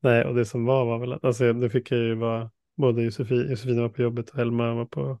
Nej, 0.00 0.24
och 0.24 0.34
det 0.34 0.44
som 0.44 0.64
var 0.64 0.84
var 0.84 0.98
väl 0.98 1.12
att, 1.12 1.24
alltså 1.24 1.52
det 1.52 1.70
fick 1.70 1.90
jag 1.90 2.00
ju 2.00 2.14
vara, 2.14 2.50
både 2.76 3.02
Josefin, 3.02 3.50
Josefin 3.50 3.80
var 3.80 3.88
på 3.88 4.02
jobbet 4.02 4.30
och 4.30 4.38
Elma 4.38 4.74
var 4.74 4.84
på, 4.84 5.20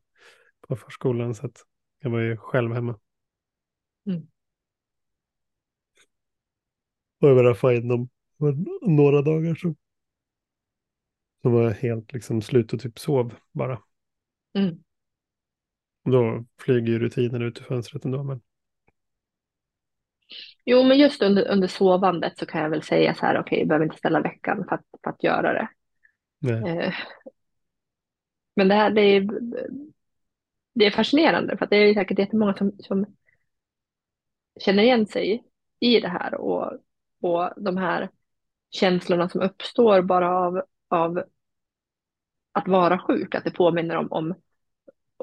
på 0.60 0.76
förskolan, 0.76 1.34
så 1.34 1.46
att 1.46 1.64
jag 2.00 2.10
var 2.10 2.20
ju 2.20 2.36
själv 2.36 2.72
hemma. 2.74 2.98
Mm. 4.06 4.26
Och 7.20 7.28
jag 7.28 7.34
var 7.34 7.54
fine 7.54 7.88
de 7.88 8.08
det 8.38 8.44
var 8.44 8.88
några 8.90 9.22
dagar 9.22 9.54
så. 9.54 9.74
Så 11.42 11.50
var 11.50 11.62
jag 11.62 11.70
helt 11.74 12.12
liksom 12.12 12.42
slut 12.42 12.72
och 12.72 12.80
typ 12.80 12.98
sov 12.98 13.34
bara. 13.52 13.82
Mm. 14.54 14.84
Då 16.04 16.44
flyger 16.60 16.88
ju 16.92 16.98
rutinen 16.98 17.42
ut 17.42 17.60
ur 17.60 17.64
fönstret 17.64 18.04
ändå, 18.04 18.22
men 18.22 18.40
Jo, 20.64 20.82
men 20.84 20.98
just 20.98 21.22
under, 21.22 21.48
under 21.48 21.68
sovandet 21.68 22.38
så 22.38 22.46
kan 22.46 22.62
jag 22.62 22.70
väl 22.70 22.82
säga 22.82 23.14
så 23.14 23.26
här, 23.26 23.40
okej, 23.40 23.58
jag 23.58 23.68
behöver 23.68 23.84
inte 23.84 23.96
ställa 23.98 24.20
veckan 24.20 24.64
för 24.68 24.74
att, 24.74 24.84
för 25.04 25.10
att 25.10 25.22
göra 25.22 25.52
det. 25.52 25.68
Eh, 26.68 26.94
Men 28.56 28.68
det 28.68 28.74
här, 28.74 28.90
det 28.90 29.00
är, 29.00 29.28
det 30.74 30.86
är 30.86 30.90
fascinerande 30.90 31.56
för 31.56 31.64
att 31.64 31.70
det 31.70 31.76
är 31.76 31.94
säkert 31.94 32.18
jättemånga 32.18 32.54
som, 32.54 32.72
som 32.78 33.06
känner 34.60 34.82
igen 34.82 35.06
sig 35.06 35.44
i 35.80 36.00
det 36.00 36.08
här 36.08 36.34
och, 36.34 36.72
och 37.20 37.50
de 37.56 37.76
här 37.76 38.10
känslorna 38.70 39.28
som 39.28 39.40
uppstår 39.40 40.02
bara 40.02 40.30
av, 40.38 40.62
av 40.88 41.24
att 42.52 42.68
vara 42.68 42.98
sjuk, 42.98 43.34
att 43.34 43.44
det 43.44 43.50
påminner 43.50 43.96
om, 43.96 44.12
om 44.12 44.34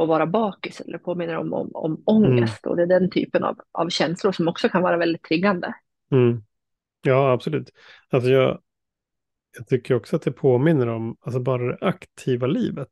att 0.02 0.10
vara 0.10 0.28
bakis 0.28 0.82
eller 0.82 0.98
påminner 0.98 1.38
om, 1.38 1.54
om, 1.54 1.72
om 1.74 2.04
ångest 2.06 2.68
och 2.68 2.76
det 2.76 2.84
är 2.84 2.88
den 2.88 3.10
typen 3.10 3.44
av, 3.44 3.60
av 3.72 3.90
känslor 3.90 4.32
som 4.32 4.48
också 4.48 4.70
kan 4.70 4.82
vara 4.82 4.98
väldigt 4.98 5.24
triggande. 5.24 5.74
Mm. 6.12 6.44
Ja, 7.02 7.32
absolut. 7.32 7.72
Alltså 8.10 8.30
jag, 8.30 8.62
jag 9.58 9.68
tycker 9.68 9.96
också 9.96 10.16
att 10.16 10.22
det 10.22 10.32
påminner 10.32 10.88
om 10.88 11.18
alltså 11.20 11.40
bara 11.40 11.64
det 11.64 11.78
aktiva 11.82 12.48
livet. 12.48 12.92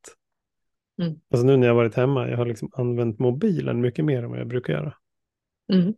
Mm. 1.02 1.20
Alltså 1.30 1.46
nu 1.46 1.56
när 1.56 1.66
jag 1.66 1.74
varit 1.74 1.94
hemma, 1.94 2.28
jag 2.28 2.36
har 2.36 2.46
liksom 2.46 2.70
använt 2.72 3.18
mobilen 3.18 3.80
mycket 3.80 4.04
mer 4.04 4.22
än 4.22 4.30
vad 4.30 4.40
jag 4.40 4.48
brukar 4.48 4.72
göra. 4.72 4.94
Mm. 5.72 5.94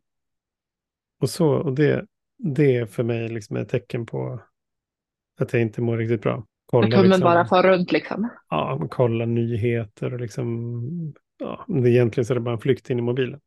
Och, 1.20 1.30
så, 1.30 1.48
och 1.48 1.72
det, 1.72 2.06
det 2.38 2.76
är 2.76 2.86
för 2.86 3.02
mig 3.02 3.28
liksom 3.28 3.56
ett 3.56 3.68
tecken 3.68 4.06
på 4.06 4.40
att 5.40 5.52
jag 5.52 5.62
inte 5.62 5.80
mår 5.80 5.96
riktigt 5.96 6.22
bra. 6.22 6.46
Kolla, 6.72 6.88
När 6.88 6.96
tummen 6.96 7.08
liksom, 7.10 7.24
bara 7.24 7.46
far 7.46 7.62
runt 7.62 7.92
liksom. 7.92 8.28
ja, 8.50 8.76
men 8.80 8.88
kolla 8.88 9.26
nyheter 9.26 10.14
och 10.14 10.20
liksom, 10.20 11.14
ja, 11.38 11.64
det 11.68 11.90
egentligen 11.90 12.24
så 12.24 12.32
är 12.32 12.34
det 12.34 12.40
bara 12.40 12.54
en 12.54 12.60
flykt 12.60 12.90
in 12.90 12.98
i 12.98 13.02
mobilen. 13.02 13.40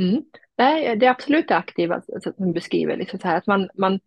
Mm. 0.00 0.22
Nej, 0.58 0.96
det 0.96 1.06
är 1.06 1.10
absolut 1.10 1.48
det 1.48 1.56
aktiva 1.56 2.02
som 2.22 2.32
du 2.36 2.52
beskriver, 2.52 2.96
liksom 2.96 3.18
så 3.20 3.28
här, 3.28 3.36
att 3.38 3.46
man, 3.46 3.68
man, 3.74 4.00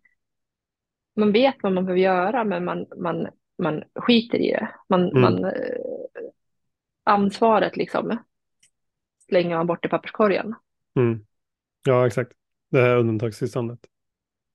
man 1.15 1.31
vet 1.31 1.55
vad 1.63 1.73
man 1.73 1.85
behöver 1.85 2.01
göra 2.01 2.43
men 2.43 2.65
man, 2.65 2.85
man, 2.97 3.27
man 3.57 3.83
skiter 3.95 4.37
i 4.37 4.51
det. 4.51 4.69
Man, 4.89 5.01
Mm. 5.09 5.21
man, 5.21 5.45
eh, 5.45 5.51
ansvaret 7.03 7.77
liksom 7.77 8.17
slänger 9.29 9.57
man 9.57 9.67
bort 9.67 9.85
i 9.85 9.89
papperskorgen. 9.89 10.55
Mm. 10.95 11.25
Ja, 11.85 12.07
exakt. 12.07 12.31
Det 12.69 12.81
här 12.81 12.97
undantagstillståndet. 12.97 13.79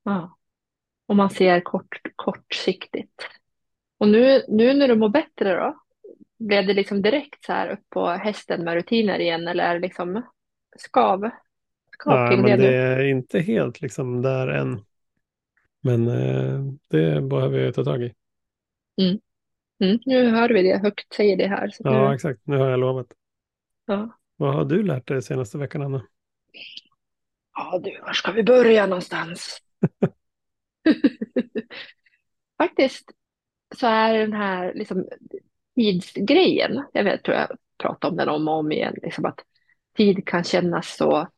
Ja. 0.02 0.36
Och 1.06 1.16
man 1.16 1.30
ser 1.30 1.60
kort, 1.60 2.00
kortsiktigt. 2.16 3.22
Och 3.98 4.08
nu, 4.08 4.44
nu 4.48 4.74
när 4.74 4.88
du 4.88 4.94
mår 4.96 5.08
bättre 5.08 5.54
då? 5.54 5.80
Blev 6.38 6.66
det 6.66 6.72
liksom 6.74 7.02
direkt 7.02 7.44
så 7.44 7.52
här 7.52 7.68
upp 7.68 7.90
på 7.90 8.06
hästen 8.06 8.64
med 8.64 8.74
rutiner 8.74 9.18
igen 9.18 9.48
eller 9.48 9.64
är 9.64 9.74
det 9.74 9.80
liksom 9.80 10.22
skav? 10.76 11.30
Skav 11.92 12.28
till 12.28 12.40
men 12.40 12.50
det 12.50 12.56
nu? 12.56 12.76
är 12.76 13.04
inte 13.04 13.40
helt 13.40 13.80
liksom 13.80 14.22
där 14.22 14.48
än. 14.48 14.84
Men 15.80 16.08
eh, 16.08 16.60
det 16.90 17.22
behöver 17.22 17.58
jag 17.58 17.74
ta 17.74 17.84
tag 17.84 18.02
i. 18.02 18.14
Mm, 19.80 19.98
nu 20.06 20.30
hör 20.30 20.48
vi 20.48 20.62
det 20.62 20.78
högt, 20.78 21.12
säger 21.12 21.36
det 21.36 21.46
här. 21.46 21.70
Ja, 21.78 22.08
nu, 22.08 22.14
exakt. 22.14 22.40
Nu 22.44 22.56
har 22.56 22.68
jag 22.68 22.80
lovat. 22.80 23.06
ja. 23.86 24.18
Vad 24.36 24.54
har 24.54 24.64
du 24.64 24.82
lärt 24.82 25.08
dig 25.08 25.22
senaste 25.22 25.58
veckan, 25.58 25.82
Anna? 25.82 26.06
Ja, 27.54 27.80
du, 27.84 28.00
var 28.00 28.12
ska 28.12 28.32
vi 28.32 28.42
börja 28.42 28.86
någonstans? 28.86 29.58
Faktiskt 32.58 33.12
så 33.78 33.86
är 33.86 34.18
den 34.18 34.32
här 34.32 34.74
liksom, 34.74 35.08
tidsgrejen, 35.74 36.84
jag 36.92 37.04
vet, 37.04 37.22
tror 37.22 37.36
jag 37.36 37.58
pratar 37.78 38.08
om 38.08 38.16
den 38.16 38.28
om 38.28 38.48
och 38.48 38.54
om 38.54 38.72
igen, 38.72 38.94
liksom 39.02 39.24
att 39.24 39.44
tid 39.96 40.26
kan 40.26 40.44
kännas 40.44 40.96
så 40.96 41.28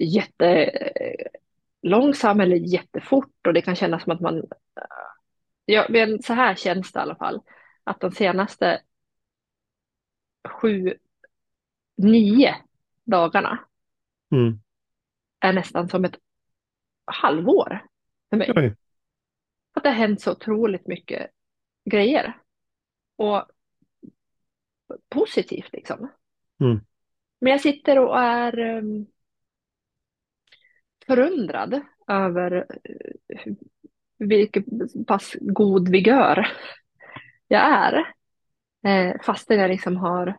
jättelångsam 0.00 2.40
eller 2.40 2.56
jättefort 2.56 3.46
och 3.46 3.54
det 3.54 3.62
kan 3.62 3.76
kännas 3.76 4.02
som 4.02 4.12
att 4.12 4.20
man, 4.20 4.44
ja, 5.64 5.86
men 5.88 6.22
så 6.22 6.32
här 6.32 6.54
känns 6.54 6.92
det 6.92 6.98
i 6.98 7.02
alla 7.02 7.16
fall, 7.16 7.40
att 7.84 8.00
de 8.00 8.10
senaste 8.10 8.82
sju, 10.48 10.94
nio 11.96 12.56
dagarna 13.04 13.58
Mm. 14.30 14.60
är 15.40 15.52
nästan 15.52 15.88
som 15.88 16.04
ett 16.04 16.18
halvår 17.04 17.86
för 18.30 18.36
mig. 18.36 18.52
Oj. 18.56 18.76
Att 19.72 19.82
det 19.82 19.88
har 19.88 19.96
hänt 19.96 20.20
så 20.20 20.32
otroligt 20.32 20.86
mycket 20.86 21.30
grejer. 21.88 22.38
Och 23.16 23.44
positivt 25.08 25.72
liksom. 25.72 26.08
Mm. 26.60 26.80
Men 27.40 27.52
jag 27.52 27.60
sitter 27.60 27.98
och 27.98 28.18
är 28.18 28.58
um, 28.58 29.06
förundrad 31.06 31.80
över 32.08 32.56
uh, 32.56 33.54
vilken 34.18 34.64
pass 35.06 35.36
god 35.40 35.88
vigör 35.88 36.48
jag 37.48 37.62
är. 37.62 38.14
Eh, 38.84 39.14
fastän 39.22 39.58
jag 39.58 39.70
liksom 39.70 39.96
har 39.96 40.38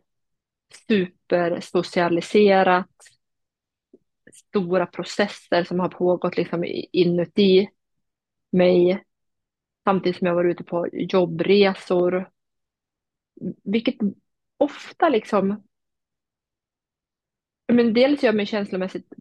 supersocialiserat 0.87 2.89
stora 4.33 4.85
processer 4.85 5.63
som 5.63 5.79
har 5.79 5.89
pågått 5.89 6.37
liksom 6.37 6.63
inuti 6.91 7.69
mig 8.51 9.03
samtidigt 9.83 10.17
som 10.17 10.27
jag 10.27 10.36
var 10.36 10.45
ute 10.45 10.63
på 10.63 10.88
jobbresor. 10.91 12.29
Vilket 13.63 13.95
ofta 14.57 15.09
liksom, 15.09 15.63
men 17.74 17.93
dels 17.93 18.24
gör 18.24 18.33
mig 18.33 18.45
känslomässigt 18.45 19.13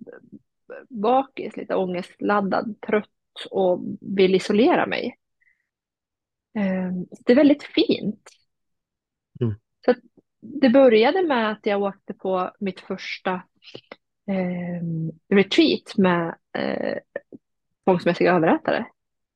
bakis, 0.88 1.57
lite 1.57 1.75
ångestladdad, 1.75 2.81
trött 2.81 3.09
och 3.50 3.81
vill 4.00 4.35
isolera 4.35 4.87
mig. 4.87 5.17
Eh, 6.55 6.93
Det 7.25 7.33
är 7.33 7.37
väldigt 7.37 7.62
fint. 7.62 8.31
Mm. 9.41 9.55
Så 9.85 9.95
det 10.41 10.71
började 10.71 11.23
med 11.23 11.50
att 11.50 11.67
jag 11.67 11.83
åkte 11.83 12.15
på 12.15 12.50
mitt 12.61 12.81
första 12.81 13.33
eh, 14.27 14.83
retreat 15.29 15.97
med 15.97 16.37
eh, 16.59 16.99
tvångsmässiga 17.85 18.33
överrättare. 18.33 18.85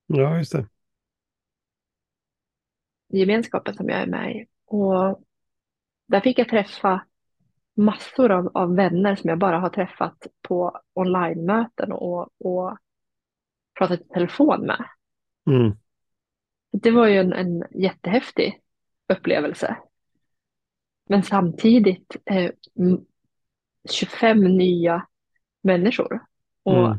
Ja, 0.07 0.39
just 0.39 0.53
det. 0.53 0.67
Gemenskapen 3.13 3.75
som 3.75 3.89
jag 3.89 4.01
är 4.01 4.07
med 4.07 4.37
i. 4.37 4.47
Och 4.67 5.25
där 6.07 6.21
fick 6.21 6.39
jag 6.39 6.49
träffa 6.49 7.07
massor 7.75 8.31
av, 8.31 8.51
av 8.55 8.77
vänner 8.77 9.17
som 9.17 9.31
jag 9.31 9.39
bara 9.39 9.59
har 9.59 9.69
träffat 9.71 10.27
på 10.43 10.81
online-möten 10.95 11.93
och, 11.93 12.29
och 12.39 12.79
pratat 13.79 14.01
i 14.01 14.05
telefon 14.05 14.67
med. 14.67 14.85
Mm. 15.47 15.77
Det 16.73 16.91
var 16.91 17.07
ju 17.07 17.19
en, 17.19 17.33
en 17.33 17.65
jättehäftig 17.71 18.61
upplevelse. 19.09 19.77
Men 21.09 21.23
samtidigt 21.23 22.17
eh, 22.25 22.51
25 23.91 24.45
nya 24.57 25.07
människor 25.63 26.21
och 26.63 26.87
Mm. 26.87 26.99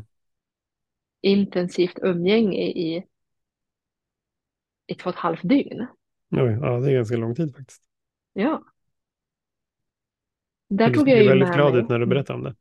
intensivt 1.20 1.98
umgänge 2.02 2.62
i, 2.62 3.04
i 4.86 4.94
två 4.94 5.10
och 5.10 5.14
ett 5.14 5.20
halvt 5.20 5.48
dygn. 5.48 5.86
Oj, 6.42 6.58
ja, 6.62 6.80
det 6.80 6.90
är 6.90 6.94
ganska 6.94 7.16
lång 7.16 7.34
tid 7.34 7.56
faktiskt. 7.56 7.82
Ja. 8.32 8.64
Där 10.68 10.88
du 10.88 10.94
tog 10.94 11.08
jag 11.08 11.22
ju 11.22 11.28
väldigt 11.28 11.48
med 11.48 11.56
glad 11.56 11.72
mig. 11.74 11.82
ut 11.82 11.88
när 11.88 11.98
du 11.98 12.06
berättar 12.06 12.34
om 12.34 12.42
det. 12.42 12.54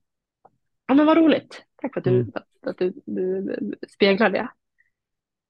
Ja, 0.88 0.94
men 0.94 1.06
vad 1.06 1.18
roligt. 1.18 1.65
Tack 1.75 1.94
för 1.94 2.00
att 2.00 2.03
du, 2.03 2.10
Mm. 2.15 2.32
att, 2.36 2.68
att 2.68 2.77
du, 2.77 2.94
du 3.06 3.56
speglar 3.89 4.30
det. 4.30 4.48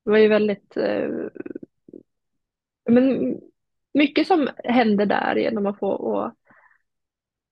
Det 0.05 0.11
var 0.11 0.17
ju 0.17 0.27
väldigt... 0.27 0.77
Eh, 0.77 1.09
men 2.89 3.37
mycket 3.93 4.27
som 4.27 4.49
hände 4.63 5.05
där 5.05 5.35
genom 5.35 5.65
att 5.65 5.79
få 5.79 5.89
och 5.89 6.31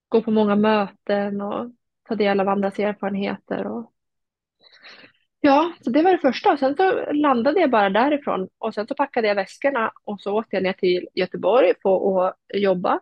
gå 0.07 0.21
på 0.21 0.31
många 0.31 0.55
möten 0.55 1.41
och 1.41 1.71
ta 2.03 2.15
del 2.15 2.39
av 2.39 2.47
andras 2.49 2.79
erfarenheter. 2.79 3.67
Och... 3.67 3.91
Ja, 5.41 5.73
så 5.81 5.89
det 5.89 6.01
var 6.01 6.11
det 6.11 6.17
första. 6.17 6.51
Och 6.53 6.59
sen 6.59 6.75
så 6.75 7.13
landade 7.13 7.59
jag 7.59 7.71
bara 7.71 7.89
därifrån 7.89 8.49
och 8.57 8.73
sen 8.73 8.87
så 8.87 8.95
packade 8.95 9.27
jag 9.27 9.35
väskorna 9.35 9.91
och 10.03 10.21
så 10.21 10.39
åkte 10.39 10.55
jag 10.55 10.63
ner 10.63 10.73
till 10.73 11.07
Göteborg 11.13 11.73
för 11.81 12.27
att 12.27 12.35
jobba. 12.53 12.99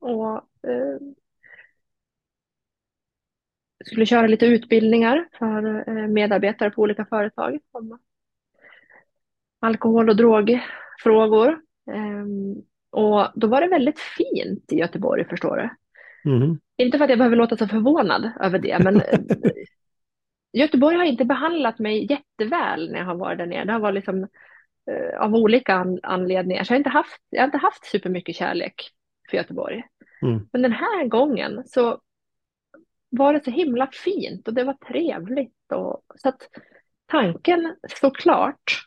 Och 0.00 0.36
eh, 0.68 0.98
skulle 3.84 4.06
köra 4.06 4.26
lite 4.26 4.46
utbildningar 4.46 5.28
för 5.38 5.88
eh, 5.88 6.08
medarbetare 6.08 6.70
på 6.70 6.82
olika 6.82 7.04
företag 7.04 7.58
om 7.72 7.98
alkohol 9.60 10.08
och 10.08 10.16
drogfrågor. 10.16 11.60
Ehm, 11.90 12.54
och 12.90 13.28
då 13.34 13.46
var 13.46 13.60
det 13.60 13.68
väldigt 13.68 14.00
fint 14.00 14.72
i 14.72 14.76
Göteborg, 14.76 15.24
förstår 15.24 15.56
du. 15.56 15.70
Mhm. 16.30 16.60
Inte 16.76 16.98
för 16.98 17.04
att 17.04 17.10
jag 17.10 17.18
behöver 17.18 17.36
låta 17.36 17.56
så 17.56 17.68
förvånad 17.68 18.30
över 18.40 18.58
det, 18.58 18.78
men 18.84 18.96
eh, 18.96 19.18
Göteborg 20.54 20.96
har 20.96 21.04
inte 21.04 21.24
behandlat 21.24 21.78
mig 21.78 22.06
jätteväl 22.10 22.92
när 22.92 22.98
jag 22.98 23.06
har 23.06 23.14
varit 23.14 23.38
där 23.38 23.46
nere. 23.46 23.64
Det 23.64 23.72
har 23.72 23.80
varit 23.80 23.94
liksom 23.94 24.22
eh, 24.90 25.20
av 25.20 25.34
olika 25.34 25.74
an 25.74 26.00
anledningar. 26.02 26.64
Så 26.64 26.72
jag 26.72 26.74
har 26.74 26.80
inte 26.80 26.90
haft, 26.90 27.22
jag 27.30 27.40
har 27.40 27.46
inte 27.46 27.58
haft 27.58 27.84
supermycket 27.84 28.36
kärlek 28.36 28.74
för 29.30 29.36
Göteborg. 29.36 29.82
Mm. 30.22 30.48
Men 30.52 30.62
den 30.62 30.72
här 30.72 31.06
gången 31.06 31.62
så 31.66 32.00
var 33.10 33.32
det 33.32 33.44
så 33.44 33.50
himla 33.50 33.86
fint 33.92 34.48
och 34.48 34.54
det 34.54 34.64
var 34.64 34.74
trevligt. 34.74 35.72
Och, 35.72 36.02
så 36.16 36.28
att 36.28 36.48
tanken 37.06 37.76
såklart, 38.00 38.84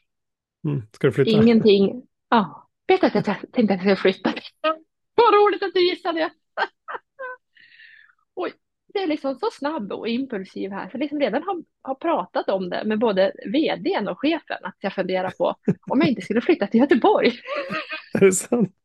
Mm. 0.67 0.81
Ska 0.91 1.07
du 1.07 1.13
flytta? 1.13 1.31
ingenting. 1.31 2.03
Ja, 2.29 2.67
vet 2.87 3.03
att 3.03 3.15
jag 3.15 3.25
tänkte 3.25 3.73
att 3.73 3.85
jag 3.85 3.97
skulle 3.97 4.13
flytta. 4.13 4.33
Vad 5.15 5.33
roligt 5.33 5.63
att 5.63 5.73
du 5.73 5.89
gissade. 5.89 6.29
Oj, 8.35 8.53
är 8.97 9.07
liksom 9.07 9.35
så 9.35 9.49
snabb 9.51 9.91
och 9.91 10.07
impulsiv 10.07 10.71
här. 10.71 10.89
Så 10.89 10.97
liksom 10.97 11.19
redan 11.19 11.43
har, 11.43 11.63
har 11.81 11.95
pratat 11.95 12.49
om 12.49 12.69
det 12.69 12.83
med 12.85 12.99
både 12.99 13.33
vdn 13.45 14.07
och 14.07 14.19
chefen. 14.19 14.57
Att 14.63 14.75
jag 14.79 14.93
funderar 14.93 15.29
på 15.29 15.55
om 15.91 15.99
jag 15.99 16.09
inte 16.09 16.21
skulle 16.21 16.41
flytta 16.41 16.67
till 16.67 16.79
Göteborg. 16.79 17.33
Är 18.13 18.19
det 18.19 18.31
sant? 18.33 18.75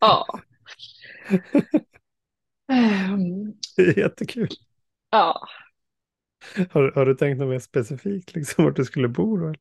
Ja. 0.00 0.26
Det 3.76 3.82
är 3.82 3.98
jättekul. 3.98 4.48
ja. 5.10 5.46
Har, 6.70 6.92
har 6.94 7.06
du 7.06 7.14
tänkt 7.14 7.38
något 7.38 7.48
mer 7.48 7.58
specifikt, 7.58 8.34
liksom 8.34 8.64
vart 8.64 8.76
du 8.76 8.84
skulle 8.84 9.08
bo 9.08 9.36
då? 9.36 9.54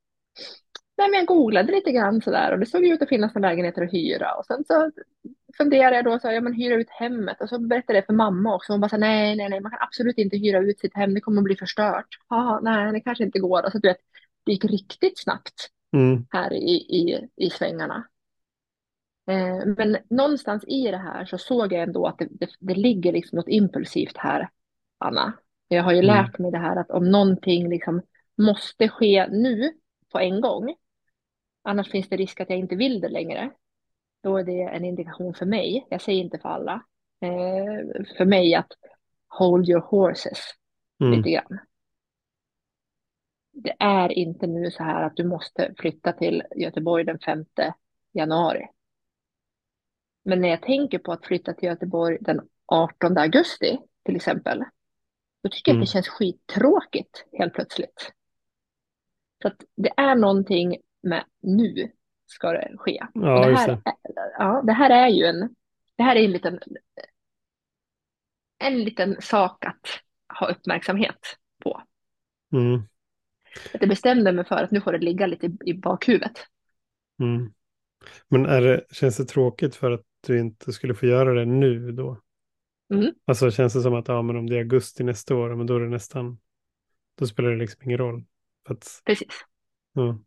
Nej, 0.98 1.10
men 1.10 1.18
jag 1.18 1.28
googlade 1.28 1.72
lite 1.72 1.92
grann 1.92 2.22
sådär 2.22 2.52
och 2.52 2.60
det 2.60 2.66
såg 2.66 2.86
ju 2.86 2.94
ut 2.94 3.02
att 3.02 3.10
finnas 3.10 3.36
några 3.36 3.50
lägenheter 3.50 3.82
att 3.84 3.94
hyra. 3.94 4.34
Och 4.36 4.46
sen 4.46 4.64
så 4.68 4.92
funderade 5.58 5.96
jag 5.96 6.06
då 6.06 6.20
så 6.20 6.28
här, 6.28 6.36
ja 6.36 6.42
men 6.42 6.54
hyra 6.54 6.76
ut 6.76 6.90
hemmet. 6.90 7.42
Och 7.42 7.50
så 7.50 7.60
berättade 7.60 7.94
jag 7.98 8.04
det 8.04 8.06
för 8.06 8.14
mamma 8.14 8.56
också. 8.56 8.74
Hon 8.74 8.82
bara 8.82 8.90
så 8.90 8.96
här, 8.96 9.02
nej, 9.02 9.36
nej, 9.36 9.50
nej, 9.50 9.60
man 9.62 9.72
kan 9.72 9.82
absolut 9.82 10.18
inte 10.18 10.38
hyra 10.38 10.60
ut 10.60 10.80
sitt 10.80 10.96
hem. 10.96 11.14
Det 11.14 11.22
kommer 11.22 11.42
att 11.42 11.46
bli 11.46 11.56
förstört. 11.56 12.08
Ja, 12.30 12.60
nej, 12.64 12.92
det 12.92 13.00
kanske 13.00 13.24
inte 13.24 13.40
går. 13.40 13.66
Och 13.66 13.72
så 13.72 13.78
du 13.78 13.88
vet, 13.88 13.98
det 14.46 14.52
gick 14.52 14.66
riktigt 14.66 15.20
snabbt 15.20 15.70
Mm. 15.94 16.26
här 16.30 16.54
i, 16.54 16.72
i, 16.76 17.28
i 17.36 17.50
svängarna. 17.50 18.08
Eh, 19.28 19.66
men 19.78 19.98
någonstans 20.10 20.64
i 20.68 20.92
det 20.92 20.98
här 20.98 21.26
så 21.26 21.38
såg 21.38 21.74
jag 21.74 21.84
ändå 21.84 22.08
att 22.08 22.18
det, 22.18 22.28
det, 22.32 22.50
det 22.60 22.74
ligger 22.76 23.12
liksom 23.14 23.36
något 23.36 23.48
impulsivt 23.50 24.18
här, 24.18 24.50
Anna. 24.98 25.34
Jag 25.68 25.84
har 25.84 25.92
ju 25.92 26.00
Mm. 26.00 26.08
lärt 26.16 26.40
mig 26.40 26.52
det 26.52 26.58
här 26.58 26.76
att 26.76 26.92
om 26.92 27.12
någonting 27.12 27.70
liksom 27.70 28.02
måste 28.38 28.90
ske 28.90 29.28
nu 29.28 29.72
på 30.12 30.20
en 30.20 30.42
gång, 30.42 30.76
annars 31.66 31.92
finns 31.92 32.10
det 32.10 32.18
risk 32.18 32.42
att 32.42 32.50
jag 32.50 32.60
inte 32.60 32.76
vill 32.76 33.02
det 33.02 33.10
längre. 33.10 33.52
Då 34.24 34.38
är 34.38 34.44
det 34.44 34.62
en 34.62 34.86
indikation 34.86 35.34
för 35.34 35.46
mig, 35.46 35.88
jag 35.90 36.02
säger 36.02 36.24
inte 36.24 36.40
för 36.40 36.50
alla, 36.50 36.74
eh, 37.22 38.06
för 38.18 38.26
mig 38.26 38.56
att 38.56 38.72
hold 39.28 39.70
your 39.70 39.82
horses 39.82 40.40
Mm. 41.02 41.14
lite 41.18 41.30
grann. 41.30 41.60
Det 43.52 43.76
är 43.80 44.12
inte 44.12 44.48
nu 44.48 44.72
så 44.72 44.84
här 44.84 45.04
att 45.04 45.16
du 45.16 45.24
måste 45.24 45.74
flytta 45.78 46.12
till 46.14 46.44
Göteborg 46.56 47.04
den 47.04 47.20
5 47.20 47.46
januari. 48.14 48.68
Men 50.24 50.42
när 50.42 50.50
jag 50.50 50.62
tänker 50.62 51.00
på 51.00 51.12
att 51.12 51.26
flytta 51.26 51.54
till 51.54 51.70
Göteborg 51.70 52.18
den 52.22 52.42
18 52.66 53.18
augusti 53.18 53.78
till 54.04 54.16
exempel, 54.16 54.64
då 55.44 55.50
tycker 55.50 55.72
jag 55.72 55.76
Mm. 55.76 55.82
att 55.82 55.88
det 55.88 55.92
känns 55.92 56.08
skittråkigt 56.08 57.26
helt 57.34 57.54
plötsligt. 57.54 58.14
Så 59.42 59.48
att 59.48 59.64
det 59.76 59.92
är 59.98 60.16
någonting 60.16 60.78
med 61.06 61.24
nu 61.42 61.92
ska 62.26 62.52
det 62.52 62.76
ske. 62.78 63.06
Ja, 63.14 63.48
det, 63.48 63.56
här, 63.56 63.68
det. 63.68 63.82
ja, 64.38 64.62
det 64.66 64.74
här 64.74 64.90
är 64.90 65.08
ju 65.08 65.24
en, 65.24 65.56
det 65.98 66.04
här 66.04 66.16
är 66.16 66.24
en 66.24 66.32
liten, 66.32 66.60
en 68.58 68.84
liten 68.84 69.22
sak 69.22 69.66
att 69.66 70.02
ha 70.40 70.48
uppmärksamhet 70.48 71.20
på. 71.64 71.82
Mm. 72.54 72.82
Att 73.74 73.82
jag 73.82 73.90
bestämde 73.90 74.32
mig 74.32 74.46
för 74.46 74.56
att 74.56 74.72
nu 74.72 74.82
får 74.82 74.92
det 74.92 75.06
ligga 75.06 75.28
lite 75.28 75.46
i, 75.46 75.58
i 75.66 75.74
bakhuvudet. 75.74 76.46
Mm. 77.20 77.54
Men 78.28 78.46
är 78.46 78.62
det, 78.62 78.86
känns 78.92 79.18
det 79.18 79.26
tråkigt 79.26 79.76
för 79.76 79.92
att 79.92 80.06
du 80.28 80.40
inte 80.40 80.74
skulle 80.74 80.94
få 80.94 81.06
göra 81.06 81.34
det 81.34 81.46
nu 81.46 81.92
då? 81.92 82.22
Mm. 82.94 83.14
Alltså 83.26 83.52
känns 83.52 83.74
det 83.74 83.82
som 83.82 83.94
att 83.94 84.08
ja, 84.08 84.22
men 84.22 84.36
om 84.36 84.50
det 84.50 84.56
är 84.56 84.60
augusti 84.60 85.04
nästa 85.04 85.36
år, 85.36 85.56
men 85.56 85.68
då 85.68 85.76
är 85.76 85.80
det 85.80 85.90
nästan, 85.90 86.40
då 87.18 87.28
spelar 87.28 87.52
det 87.52 87.58
liksom 87.58 87.84
ingen 87.84 87.98
roll. 87.98 88.24
Att, 88.70 89.02
Precis. 89.06 89.46
ja. 89.94 90.20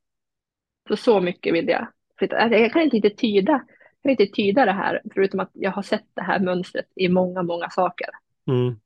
Så, 0.89 0.97
så 0.97 1.21
mycket 1.21 1.55
vill 1.55 1.69
jag 1.69 1.89
flytta. 2.19 2.37
Alltså, 2.37 2.59
Jag 2.59 2.73
kan 2.73 2.83
inte 2.83 3.11
tyda, 3.11 3.53
jag 3.53 4.03
kan 4.03 4.11
inte 4.11 4.27
tyda 4.27 4.65
det 4.65 4.73
här, 4.73 5.03
förutom 5.15 5.41
att 5.41 5.51
jag 5.53 5.71
har 5.71 5.83
sett 5.83 6.07
det 6.15 6.23
här 6.23 6.41
mönstret 6.41 6.87
i 6.95 7.09
många, 7.09 7.43
många 7.43 7.71
saker. 7.71 8.09
Mm. 8.47 8.81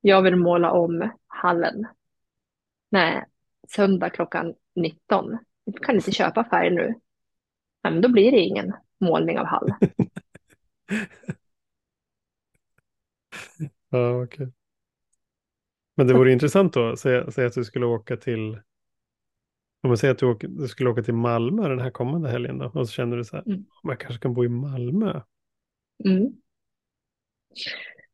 Jag 0.00 0.22
vill 0.22 0.36
måla 0.36 0.70
om 0.70 1.10
hallen. 1.26 1.86
Nej, 2.90 3.24
söndag 3.68 4.10
klockan 4.10 4.54
19. 4.74 5.38
Du 5.66 5.72
kan 5.72 5.94
inte 5.94 6.12
köpa 6.12 6.44
färg 6.44 6.70
nu. 6.70 6.86
Nej, 7.84 7.92
men 7.92 8.00
då 8.00 8.08
blir 8.08 8.32
det 8.32 8.38
ingen 8.40 8.72
målning 9.00 9.38
av 9.38 9.46
hall. 9.46 9.74
Ja, 13.92 14.22
okej. 14.22 14.52
Men 15.94 16.06
det 16.06 16.14
vore 16.14 16.32
intressant 16.32 16.72
då, 16.72 16.96
säga, 16.96 17.30
säga 17.30 17.46
att 17.46 17.54
du 17.54 17.64
skulle 17.64 17.86
åka 17.86 18.16
till, 18.16 18.60
om 19.82 19.88
man 19.90 19.96
säger 19.96 20.12
att 20.12 20.18
du, 20.18 20.26
åker, 20.26 20.48
du 20.48 20.68
skulle 20.68 20.90
åka 20.90 21.02
till 21.02 21.14
Malmö 21.14 21.68
den 21.68 21.80
här 21.80 21.90
kommande 21.90 22.30
helgen 22.30 22.58
då, 22.58 22.66
och 22.74 22.88
så 22.88 22.92
känner 22.92 23.16
du 23.16 23.24
så 23.24 23.36
här, 23.36 23.42
Mm. 23.46 23.64
"Om 23.82 23.90
jag 23.90 24.00
kanske 24.00 24.22
kan 24.22 24.34
bo 24.34 24.44
i 24.44 24.48
Malmö. 24.48 25.20
Mm. 26.04 26.32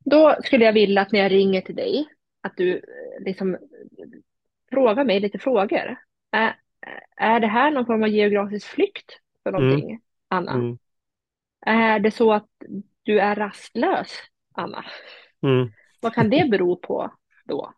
Då 0.04 0.36
skulle 0.44 0.64
jag 0.64 0.72
vilja 0.72 1.02
att 1.02 1.12
när 1.12 1.20
jag 1.20 1.32
ringer 1.32 1.60
till 1.60 1.74
dig, 1.76 2.08
att 2.40 2.56
du 2.56 2.76
eh, 2.76 3.24
liksom 3.24 3.56
frågar 4.70 5.04
mig 5.04 5.20
lite 5.20 5.38
frågor. 5.38 5.96
Är, 6.30 6.56
är 7.16 7.40
det 7.40 7.46
här 7.46 7.70
någon 7.70 7.86
form 7.86 8.02
av 8.02 8.08
geografisk 8.08 8.66
flykt 8.66 9.12
för 9.42 9.52
någonting, 9.52 10.00
Anna? 10.28 10.52
Mm. 10.52 10.78
Är 11.66 11.98
det 12.00 12.10
så 12.10 12.32
att 12.32 12.48
du 13.02 13.20
är 13.20 13.36
rastlös, 13.36 14.10
Anna? 14.54 14.84
Mm. 15.42 15.72
Vad 16.00 16.14
kan 16.14 16.30
det 16.30 16.48
bero 16.50 16.76
på 16.76 17.12
då? 17.44 17.72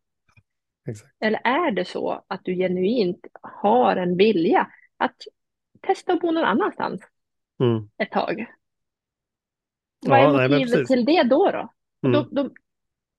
Exakt. 0.89 1.15
Eller 1.21 1.41
är 1.45 1.71
det 1.71 1.85
så 1.85 2.25
att 2.29 2.45
du 2.45 2.55
genuint 2.55 3.27
har 3.43 3.97
en 3.97 4.17
vilja 4.17 4.71
att 4.97 5.17
testa 5.81 6.13
att 6.13 6.21
bo 6.21 6.31
någon 6.31 6.45
annanstans 6.45 7.01
Mm. 7.61 7.91
ett 7.99 8.11
tag? 8.11 8.47
Vad 10.07 10.19
är 10.19 10.23
Ja, 10.23 10.33
nej, 10.33 10.49
motivet 10.49 10.73
precis. 10.73 10.89
till 10.89 11.05
det 11.05 11.23
då? 11.23 11.51
Då? 11.51 11.73
Mm. 12.09 12.13
då, 12.13 12.23
då? 12.43 12.51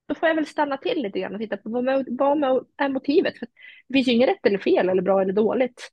då 0.05 0.15
får 0.15 0.27
jag 0.29 0.35
väl 0.35 0.45
stanna 0.45 0.77
till 0.77 1.01
lite 1.01 1.19
grann 1.19 1.33
och 1.35 1.41
titta 1.41 1.57
på 1.57 1.69
vad, 1.69 2.05
vad 2.17 2.65
är 2.77 2.89
motivet? 2.89 3.39
För 3.39 3.47
det 3.87 3.93
finns 3.93 4.07
ju 4.07 4.11
inget 4.11 4.29
rätt 4.29 4.45
eller 4.45 4.57
fel 4.57 4.89
eller 4.89 5.01
bra 5.01 5.21
eller 5.21 5.33
dåligt 5.33 5.91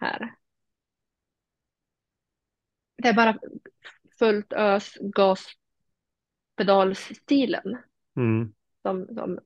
här. 0.00 0.34
Det 3.02 3.08
är 3.08 3.14
bara 3.14 3.38
fullt 4.18 4.52
ös 4.52 4.94
gaspedalstilen 6.56 7.78
Mm. 8.16 8.52
som, 8.82 9.06
som 9.14 9.38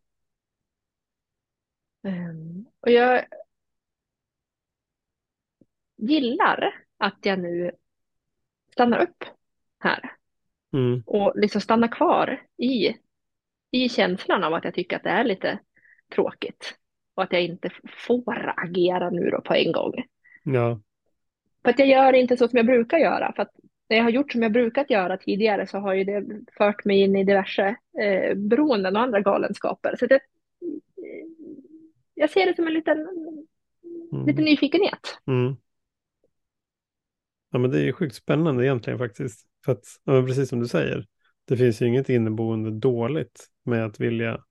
och 2.81 2.91
jag 2.91 3.25
gillar 5.97 6.75
att 6.99 7.19
jag 7.23 7.39
nu 7.39 7.71
stannar 8.73 8.99
upp 8.99 9.25
här 9.79 10.15
Mm. 10.75 11.03
och 11.07 11.33
liksom 11.37 11.61
stannar 11.61 11.89
kvar 11.89 12.43
i, 12.57 12.97
i 13.71 13.89
känslan 13.89 14.45
av 14.45 14.55
att 14.55 14.65
jag 14.65 14.75
tycker 14.75 14.97
att 14.97 15.03
det 15.03 15.11
är 15.11 15.25
lite 15.25 15.59
tråkigt 16.15 16.75
och 17.15 17.23
att 17.23 17.33
jag 17.33 17.43
inte 17.43 17.71
får 18.07 18.55
agera 18.57 19.11
nu 19.11 19.31
då 19.31 19.41
på 19.41 19.55
en 19.55 19.73
gång. 19.73 19.93
Ja. 20.45 20.81
För 21.65 21.71
att 21.71 21.79
jag 21.79 21.89
gör 21.89 22.13
inte 22.13 22.37
så 22.37 22.49
som 22.49 22.57
jag 22.57 22.67
brukar 22.67 22.99
göra. 22.99 23.33
För 23.37 23.43
att 23.43 23.51
när 23.89 23.97
jag 23.97 24.05
har 24.05 24.11
gjort 24.11 24.33
som 24.33 24.43
jag 24.43 24.53
brukat 24.53 24.91
göra 24.91 25.17
tidigare 25.17 25.67
så 25.67 25.79
har 25.79 25.95
ju 25.95 26.05
det 26.05 26.25
fört 26.59 26.85
mig 26.85 27.01
in 27.01 27.17
i 27.17 27.25
diverse 27.25 27.77
eh, 28.01 28.35
beroenden 28.35 28.97
och 28.97 29.03
andra 29.03 29.21
galenskaper. 29.21 29.97
Så 29.99 30.07
det, 30.07 30.21
jag 32.15 32.31
ser 32.31 32.47
det 32.47 32.57
som 32.57 32.67
en 32.67 32.73
liten, 32.73 33.09
Mm. 34.13 34.27
liten 34.27 34.45
nyfikenhet. 34.45 35.19
Mm. 35.27 35.57
Ja, 37.51 37.59
men 37.59 37.71
det 37.71 37.79
är 37.79 37.85
ju 37.85 37.93
sjukt 37.93 38.15
spännande 38.15 38.65
egentligen 38.65 38.99
faktiskt. 38.99 39.47
För 39.65 39.73
att, 39.73 39.87
ja, 40.05 40.23
precis 40.23 40.49
som 40.49 40.61
du 40.61 40.69
säger, 40.69 41.07
det 41.45 41.57
finns 41.57 41.83
ju 41.83 41.87
inget 41.87 42.09
inneboende 42.09 42.71
dåligt 42.71 43.51
med 43.63 43.85
att 43.85 44.01
vilja 44.01 44.45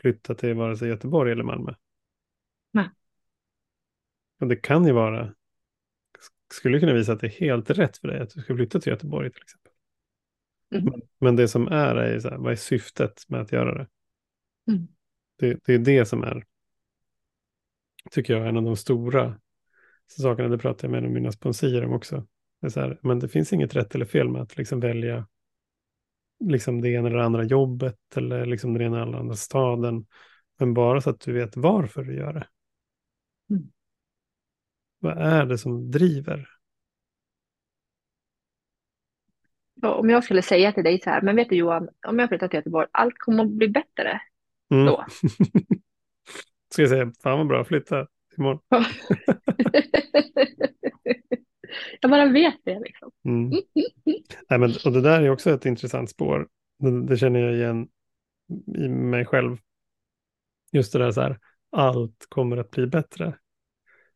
flytta 0.00 0.34
till 0.34 0.54
vare 0.54 0.76
sig 0.76 0.88
Göteborg 0.88 1.32
eller 1.32 1.44
Malmö. 1.44 1.74
Nej. 2.70 2.88
Och 4.40 4.46
det 4.46 4.56
kan 4.56 4.86
ju 4.86 4.92
vara, 4.92 5.34
skulle 6.54 6.80
kunna 6.80 6.92
visa 6.92 7.12
att 7.12 7.20
det 7.20 7.26
är 7.26 7.40
helt 7.40 7.70
rätt 7.70 7.96
för 7.96 8.08
dig 8.08 8.20
att 8.20 8.30
du 8.30 8.40
ska 8.40 8.56
flytta 8.56 8.80
till 8.80 8.90
Göteborg 8.92 9.32
till 9.32 9.42
exempel. 9.42 9.72
Mm. 10.74 10.84
Men, 10.84 11.02
men 11.18 11.36
det 11.36 11.48
som 11.48 11.68
är, 11.68 11.96
är 11.96 12.20
så 12.20 12.28
här, 12.28 12.36
vad 12.36 12.52
är 12.52 12.56
syftet 12.56 13.24
med 13.28 13.40
att 13.40 13.52
göra 13.52 13.78
det? 13.78 13.88
Mm. 14.72 14.88
Det, 15.36 15.60
det 15.64 15.74
är 15.74 15.78
det 15.78 16.06
som 16.06 16.22
är, 16.22 16.44
tycker 18.10 18.34
jag, 18.34 18.48
en 18.48 18.56
av 18.56 18.62
de 18.62 18.76
stora 18.76 19.40
sakerna. 20.06 20.48
Det 20.48 20.58
pratar 20.58 20.88
jag 20.88 21.02
med 21.02 21.10
mina 21.10 21.32
sponsorer 21.32 21.84
om 21.84 21.92
också. 21.92 22.26
Det 22.60 22.76
är 22.76 22.80
här, 22.80 22.98
men 23.02 23.18
det 23.18 23.28
finns 23.28 23.52
inget 23.52 23.76
rätt 23.76 23.94
eller 23.94 24.06
fel 24.06 24.28
med 24.28 24.42
att 24.42 24.56
liksom 24.56 24.80
välja 24.80 25.26
liksom 26.44 26.80
det 26.80 26.88
ena 26.88 27.08
eller 27.08 27.18
andra 27.18 27.44
jobbet 27.44 28.16
eller 28.16 28.46
liksom 28.46 28.72
den 28.74 28.82
ena 28.82 29.02
eller 29.02 29.18
andra 29.18 29.36
staden. 29.36 30.06
Men 30.58 30.74
bara 30.74 31.00
så 31.00 31.10
att 31.10 31.20
du 31.20 31.32
vet 31.32 31.56
varför 31.56 32.02
du 32.02 32.16
gör 32.16 32.32
det. 32.32 32.46
Mm. 33.50 33.70
Vad 34.98 35.18
är 35.18 35.46
det 35.46 35.58
som 35.58 35.90
driver? 35.90 36.48
Och 39.82 40.00
om 40.00 40.10
jag 40.10 40.24
skulle 40.24 40.42
säga 40.42 40.72
till 40.72 40.84
dig 40.84 41.00
så 41.00 41.10
här, 41.10 41.22
men 41.22 41.36
vet 41.36 41.48
du 41.48 41.56
Johan, 41.56 41.88
om 42.06 42.18
jag 42.18 42.28
flyttar 42.28 42.48
till 42.48 42.56
Göteborg, 42.56 42.86
allt 42.92 43.18
kommer 43.18 43.44
att 43.44 43.50
bli 43.50 43.68
bättre 43.68 44.20
Mm. 44.70 44.86
då. 44.86 45.04
Ska 46.72 46.82
jag 46.82 46.88
säga, 46.88 47.12
fan 47.22 47.38
vad 47.38 47.46
bra, 47.46 47.64
flytta 47.64 48.06
imorgon. 48.38 48.60
jag 52.00 52.10
bara 52.10 52.26
vet 52.26 52.56
det 52.64 52.80
liksom. 52.80 53.10
Mm. 53.24 53.50
Nej, 54.50 54.58
men, 54.58 54.72
och 54.84 54.92
det 54.92 55.00
där 55.00 55.22
är 55.22 55.30
också 55.30 55.50
ett 55.50 55.66
intressant 55.66 56.10
spår. 56.10 56.48
Det, 56.78 57.06
det 57.06 57.16
känner 57.16 57.40
jag 57.40 57.54
igen 57.54 57.88
i 58.76 58.88
mig 58.88 59.24
själv. 59.24 59.56
Just 60.72 60.92
det 60.92 60.98
där 60.98 61.10
så 61.10 61.20
här, 61.20 61.38
allt 61.70 62.26
kommer 62.28 62.56
att 62.56 62.70
bli 62.70 62.86
bättre. 62.86 63.38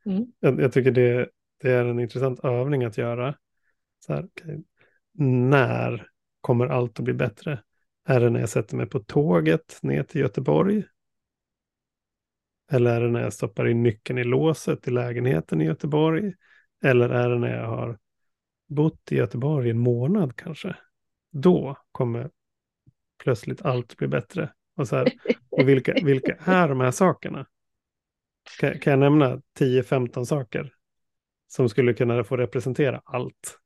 Mm. 0.07 0.27
Jag, 0.41 0.61
jag 0.61 0.73
tycker 0.73 0.91
det, 0.91 1.29
det 1.61 1.71
är 1.71 1.85
en 1.85 2.01
intressant 2.01 2.45
övning 2.45 2.85
att 2.85 2.99
göra. 2.99 3.35
Så 4.07 4.13
här, 4.13 4.25
okej, 4.25 4.65
När 5.51 6.07
kommer 6.41 6.67
allt 6.67 6.99
att 6.99 7.05
bli 7.05 7.15
bättre? 7.15 7.63
Är 8.05 8.21
det 8.21 8.31
när 8.31 8.41
jag 8.41 8.49
sätter 8.49 8.77
mig 8.77 8.87
på 8.87 8.99
tåget 8.99 9.79
ner 9.83 10.03
till 10.03 10.21
Göteborg? 10.21 10.85
Eller 12.73 12.95
är 12.97 13.01
det 13.01 13.09
när 13.11 13.23
jag 13.23 13.33
stoppar 13.33 13.69
in 13.69 13.83
nyckeln 13.83 14.19
i 14.19 14.25
låset 14.25 14.89
i 14.89 14.91
lägenheten 14.91 15.61
i 15.61 15.65
Göteborg? 15.65 16.33
Eller 16.85 17.09
är 17.09 17.31
det 17.31 17.39
när 17.39 17.57
jag 17.57 17.67
har 17.67 17.99
bott 18.69 19.13
i 19.13 19.17
Göteborg 19.17 19.71
en 19.71 19.79
månad 19.79 20.37
kanske? 20.37 20.77
Då 21.33 21.77
kommer 21.93 22.31
plötsligt 23.23 23.63
allt 23.63 23.97
bli 23.97 24.09
bättre. 24.09 24.53
Och, 24.77 24.89
så 24.89 24.97
här, 24.97 25.13
och 25.51 25.69
vilka, 25.69 25.95
vilka 26.05 26.37
är 26.45 26.69
de 26.69 26.81
här 26.81 26.91
sakerna? 26.91 27.47
Kan, 28.61 28.79
kan 28.79 28.91
jag 28.91 29.01
nämna 29.01 29.43
10-15 29.59 30.25
saker 30.25 30.75
som 31.49 31.69
skulle 31.69 31.95
kunna 31.95 32.25
få 32.25 32.37
representera 32.37 33.03
allt? 33.05 33.59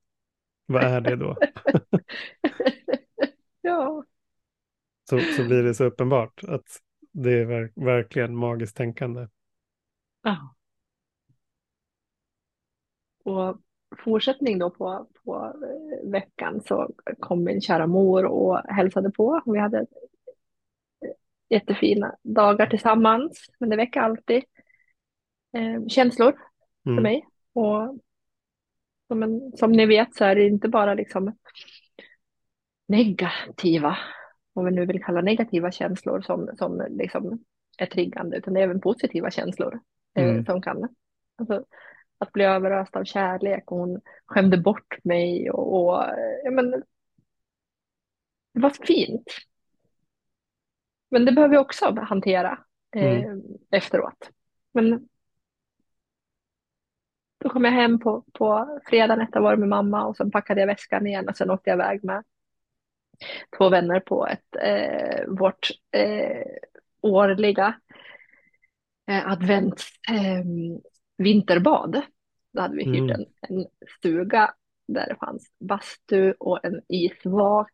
Vad 0.67 0.83
är 0.85 1.01
det 1.01 1.17
då? 1.17 1.37
ja. 3.61 4.05
Så, 5.11 5.21
så 5.21 5.45
blir 5.45 5.63
det 5.63 5.75
så 5.75 5.85
uppenbart 5.85 6.45
att 6.45 6.81
det 7.17 7.33
är 7.41 7.45
verk, 7.45 7.73
verkligen 7.75 8.37
magiskt 8.37 8.77
tänkande. 8.77 9.29
Ja. 10.23 10.55
Och 13.25 13.61
fortsättning 14.05 14.59
då 14.59 14.71
på, 14.71 15.09
på 15.25 15.37
eh, 15.47 16.11
veckan 16.11 16.61
så 16.61 16.91
kom 17.21 17.45
min 17.45 17.61
kära 17.61 17.87
mor 17.87 18.25
och 18.25 18.59
hälsade 18.59 19.11
på. 19.11 19.43
Vi 19.47 19.59
hade 19.59 19.79
eh, 19.79 19.87
jättefina 21.49 22.17
dagar 22.23 22.67
tillsammans, 22.67 23.47
men 23.61 23.69
det 23.69 23.77
väcker 23.77 24.01
alltid 24.01 24.45
eh, 25.53 25.87
känslor 25.89 26.33
för 26.85 26.91
Mm. 26.91 27.03
mig. 27.03 27.27
Och 27.53 27.99
som, 29.09 29.23
en, 29.23 29.53
som 29.57 29.73
ni 29.73 29.87
vet 29.87 30.15
så 30.15 30.25
är 30.25 30.35
det 30.35 30.47
inte 30.47 30.69
bara 30.69 30.95
liksom 30.95 31.37
negativa, 32.89 33.99
vad 34.57 34.65
vi 34.65 34.71
nu 34.71 34.87
vill 34.87 35.05
kalla 35.05 35.21
negativa 35.21 35.71
känslor 35.71 36.21
som, 36.21 36.51
som 36.59 36.87
liksom 36.91 37.45
är 37.79 37.87
triggande, 37.87 38.37
utan 38.37 38.55
det 38.55 38.61
är 38.61 38.65
även 38.65 38.81
positiva 38.81 39.31
känslor 39.31 39.81
eh, 40.15 40.25
Mm. 40.29 40.45
som 40.45 40.63
kan, 40.63 40.89
alltså, 41.37 41.65
att 42.19 42.33
bli 42.33 42.45
överöst 42.45 42.97
av 42.97 43.05
kärlek 43.05 43.71
och 43.73 43.79
hon 43.79 44.01
skämde 44.27 44.59
bort 44.59 45.05
mig 45.05 45.51
och, 45.51 45.75
och 45.85 46.05
eh, 46.05 46.37
ja, 46.45 46.51
men, 46.51 46.71
det 48.55 48.61
var 48.61 48.71
fint. 48.71 49.31
Men 51.11 51.25
det 51.25 51.33
behöver 51.33 51.53
vi 51.53 51.59
också 51.59 52.01
hantera 52.01 52.59
eh, 52.97 53.33
efteråt. 53.71 54.31
Men 54.73 55.09
då 57.39 57.49
kom 57.49 57.65
jag 57.65 57.73
hem 57.73 57.99
på, 57.99 58.25
på 58.33 58.81
fredagen 58.87 59.21
efter 59.21 59.41
ha 59.41 59.45
varit 59.45 59.59
med 59.59 59.69
mamma 59.69 60.07
och 60.07 60.17
sen 60.17 60.31
packade 60.31 60.61
jag 60.61 60.67
väskan 60.67 61.07
igen 61.07 61.29
och 61.29 61.37
sen 61.37 61.51
åkte 61.51 61.71
jag 61.71 61.77
iväg 61.77 62.05
med 62.05 62.25
två 63.59 63.69
vänner 63.69 64.01
på 64.01 64.27
ett, 64.27 64.57
eh, 64.63 65.27
vårt 65.29 65.69
eh, 65.93 66.47
årliga 67.03 67.75
eh, 69.11 69.31
advents 69.33 69.91
eh, 70.11 70.45
vinterbad. 71.19 72.03
Då 72.53 72.61
hade 72.61 72.77
vi 72.77 72.85
hyrt 72.85 73.11
Mm. 73.11 73.11
en, 73.11 73.27
en 73.59 73.67
stuga 73.99 74.55
där 74.89 75.07
det 75.09 75.17
fanns 75.21 75.53
bastu 75.61 76.33
och 76.33 76.65
en 76.65 76.81
isvak. 76.89 77.73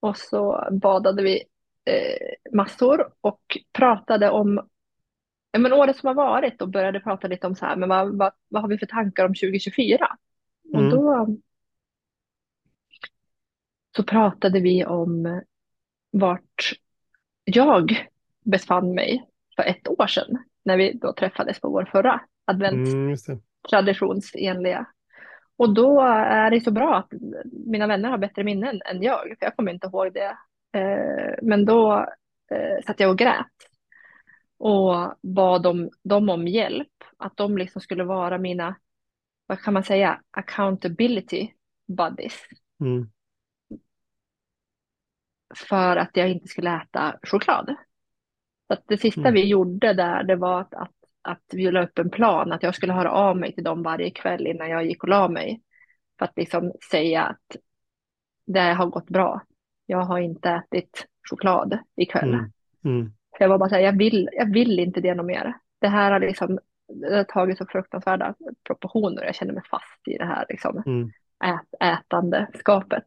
Och 0.00 0.16
så 0.16 0.68
badade 0.72 1.22
vi 1.22 1.42
eh, 1.84 2.52
massor 2.56 3.12
och 3.20 3.40
pratade 3.72 4.30
om 4.30 4.68
men 5.58 5.72
året 5.72 5.96
som 5.96 6.06
har 6.06 6.14
varit 6.14 6.62
och 6.62 6.68
började 6.68 7.00
prata 7.00 7.28
lite 7.28 7.46
om 7.46 7.54
så 7.54 7.66
här, 7.66 7.76
men 7.76 7.88
vad, 7.88 8.18
vad, 8.18 8.32
vad 8.48 8.62
har 8.62 8.68
vi 8.68 8.78
för 8.78 8.86
tankar 8.86 9.24
om 9.24 9.34
2024? 9.34 10.16
Och 10.72 10.80
Mm. 10.80 10.90
då 10.90 11.26
så 13.96 14.02
pratade 14.02 14.60
vi 14.60 14.84
om 14.84 15.42
vart 16.10 16.72
jag 17.44 18.08
befann 18.44 18.94
mig 18.94 19.28
för 19.56 19.62
ett 19.62 19.88
år 19.88 20.06
sedan 20.06 20.38
när 20.64 20.76
vi 20.76 20.92
då 20.92 21.12
träffades 21.12 21.60
på 21.60 21.68
vår 21.68 21.84
förra 21.84 22.20
Mm, 22.50 22.64
adventstraditionsenliga. 22.64 24.86
Och 25.56 25.74
då 25.74 26.00
är 26.00 26.50
det 26.50 26.60
så 26.60 26.70
bra 26.70 26.96
att 26.96 27.12
mina 27.66 27.86
vänner 27.86 28.08
har 28.08 28.18
bättre 28.18 28.44
minnen 28.44 28.80
än 28.84 29.02
jag, 29.02 29.22
för 29.22 29.36
jag 29.40 29.56
kommer 29.56 29.72
inte 29.72 29.86
ihåg 29.86 30.12
det. 30.12 30.36
Eh, 30.78 31.34
Men 31.42 31.64
då 31.64 32.06
eh, 32.50 32.84
satt 32.86 33.00
jag 33.00 33.10
och 33.10 33.18
grät 33.18 33.46
och 34.58 35.14
bad 35.22 35.62
dem, 35.62 35.90
dem 36.04 36.28
om 36.28 36.48
hjälp, 36.48 36.88
att 37.16 37.36
de 37.36 37.58
liksom 37.58 37.80
skulle 37.80 38.04
vara 38.04 38.38
mina, 38.38 38.76
vad 39.46 39.60
kan 39.60 39.74
man 39.74 39.84
säga, 39.84 40.20
accountability 40.30 41.48
buddies. 41.88 42.40
Mm. 42.80 43.10
För 45.58 45.96
att 45.96 46.10
jag 46.12 46.30
inte 46.30 46.48
skulle 46.48 46.76
äta 46.76 47.14
choklad. 47.22 47.74
Så 48.66 48.72
att 48.72 48.82
det 48.86 48.98
sista 48.98 49.20
Mm. 49.20 49.34
vi 49.34 49.46
gjorde 49.48 49.92
där, 49.92 50.22
det 50.22 50.36
var 50.36 50.60
att, 50.60 50.74
att, 50.74 50.92
att 51.22 51.44
vi 51.52 51.70
la 51.70 51.82
upp 51.84 51.98
en 51.98 52.10
plan, 52.10 52.52
att 52.52 52.62
jag 52.62 52.74
skulle 52.74 52.92
höra 52.92 53.10
av 53.10 53.36
mig 53.36 53.54
till 53.54 53.64
dem 53.64 53.82
varje 53.82 54.10
kväll 54.10 54.46
innan 54.46 54.70
jag 54.70 54.86
gick 54.86 55.02
och 55.02 55.08
la 55.08 55.28
mig. 55.28 55.60
För 56.18 56.24
att 56.24 56.36
liksom 56.36 56.72
säga 56.90 57.22
att 57.22 57.56
det 58.46 58.60
har 58.60 58.86
gått 58.86 59.06
bra. 59.10 59.42
Jag 59.86 59.98
har 60.02 60.18
inte 60.18 60.50
ätit 60.50 61.06
choklad 61.30 61.78
ikväll. 61.96 62.34
Mm. 62.34 62.52
Mm. 62.84 63.12
Så 63.36 63.42
jag 63.42 63.48
var 63.48 63.58
bara 63.58 63.68
så 63.68 63.74
här, 63.74 63.82
jag 63.82 63.98
vill, 63.98 64.28
jag 64.32 64.52
vill 64.52 64.78
inte 64.78 65.00
det 65.00 65.14
något 65.14 65.26
mer. 65.26 65.54
Det 65.80 65.88
här 65.88 66.10
har 66.12 66.20
liksom 66.20 66.58
det 66.88 67.16
har 67.16 67.24
tagit 67.24 67.58
så 67.58 67.66
fruktansvärda 67.66 68.34
proportioner. 68.66 69.24
Jag 69.24 69.34
känner 69.34 69.52
mig 69.52 69.62
fast 69.70 70.08
i 70.08 70.18
det 70.18 70.24
här 70.24 70.46
liksom, 70.48 70.82
Mm. 70.86 71.10
ät, 71.44 71.98
ätandeskapet. 71.98 73.04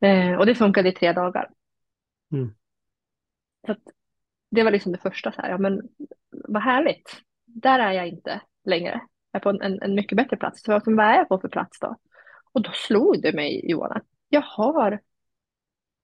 Eh, 0.00 0.38
och 0.38 0.46
det 0.46 0.54
funkade 0.54 0.88
i 0.88 0.92
tre 0.92 1.12
dagar. 1.12 1.50
Mm. 2.32 2.54
Så 3.66 3.76
det 4.50 4.62
var 4.62 4.70
liksom 4.70 4.92
det 4.92 4.98
första, 4.98 5.32
så 5.32 5.42
här, 5.42 5.50
ja 5.50 5.58
men 5.58 5.82
vad 6.30 6.62
härligt. 6.62 7.22
Där 7.44 7.78
är 7.78 7.92
jag 7.92 8.08
inte 8.08 8.40
längre. 8.64 9.00
Jag 9.32 9.40
är 9.40 9.42
på 9.42 9.50
en, 9.50 9.62
en, 9.62 9.82
en 9.82 9.94
mycket 9.94 10.16
bättre 10.16 10.36
plats. 10.36 10.62
Så 10.62 10.80
vad 10.84 11.00
är 11.00 11.14
jag 11.14 11.28
på 11.28 11.38
för 11.38 11.48
plats 11.48 11.78
då? 11.80 11.96
Och 12.52 12.62
då 12.62 12.70
slog 12.74 13.22
det 13.22 13.32
mig, 13.32 13.70
Johan, 13.70 13.92
att 13.92 14.06
jag 14.28 14.40
har, 14.40 15.00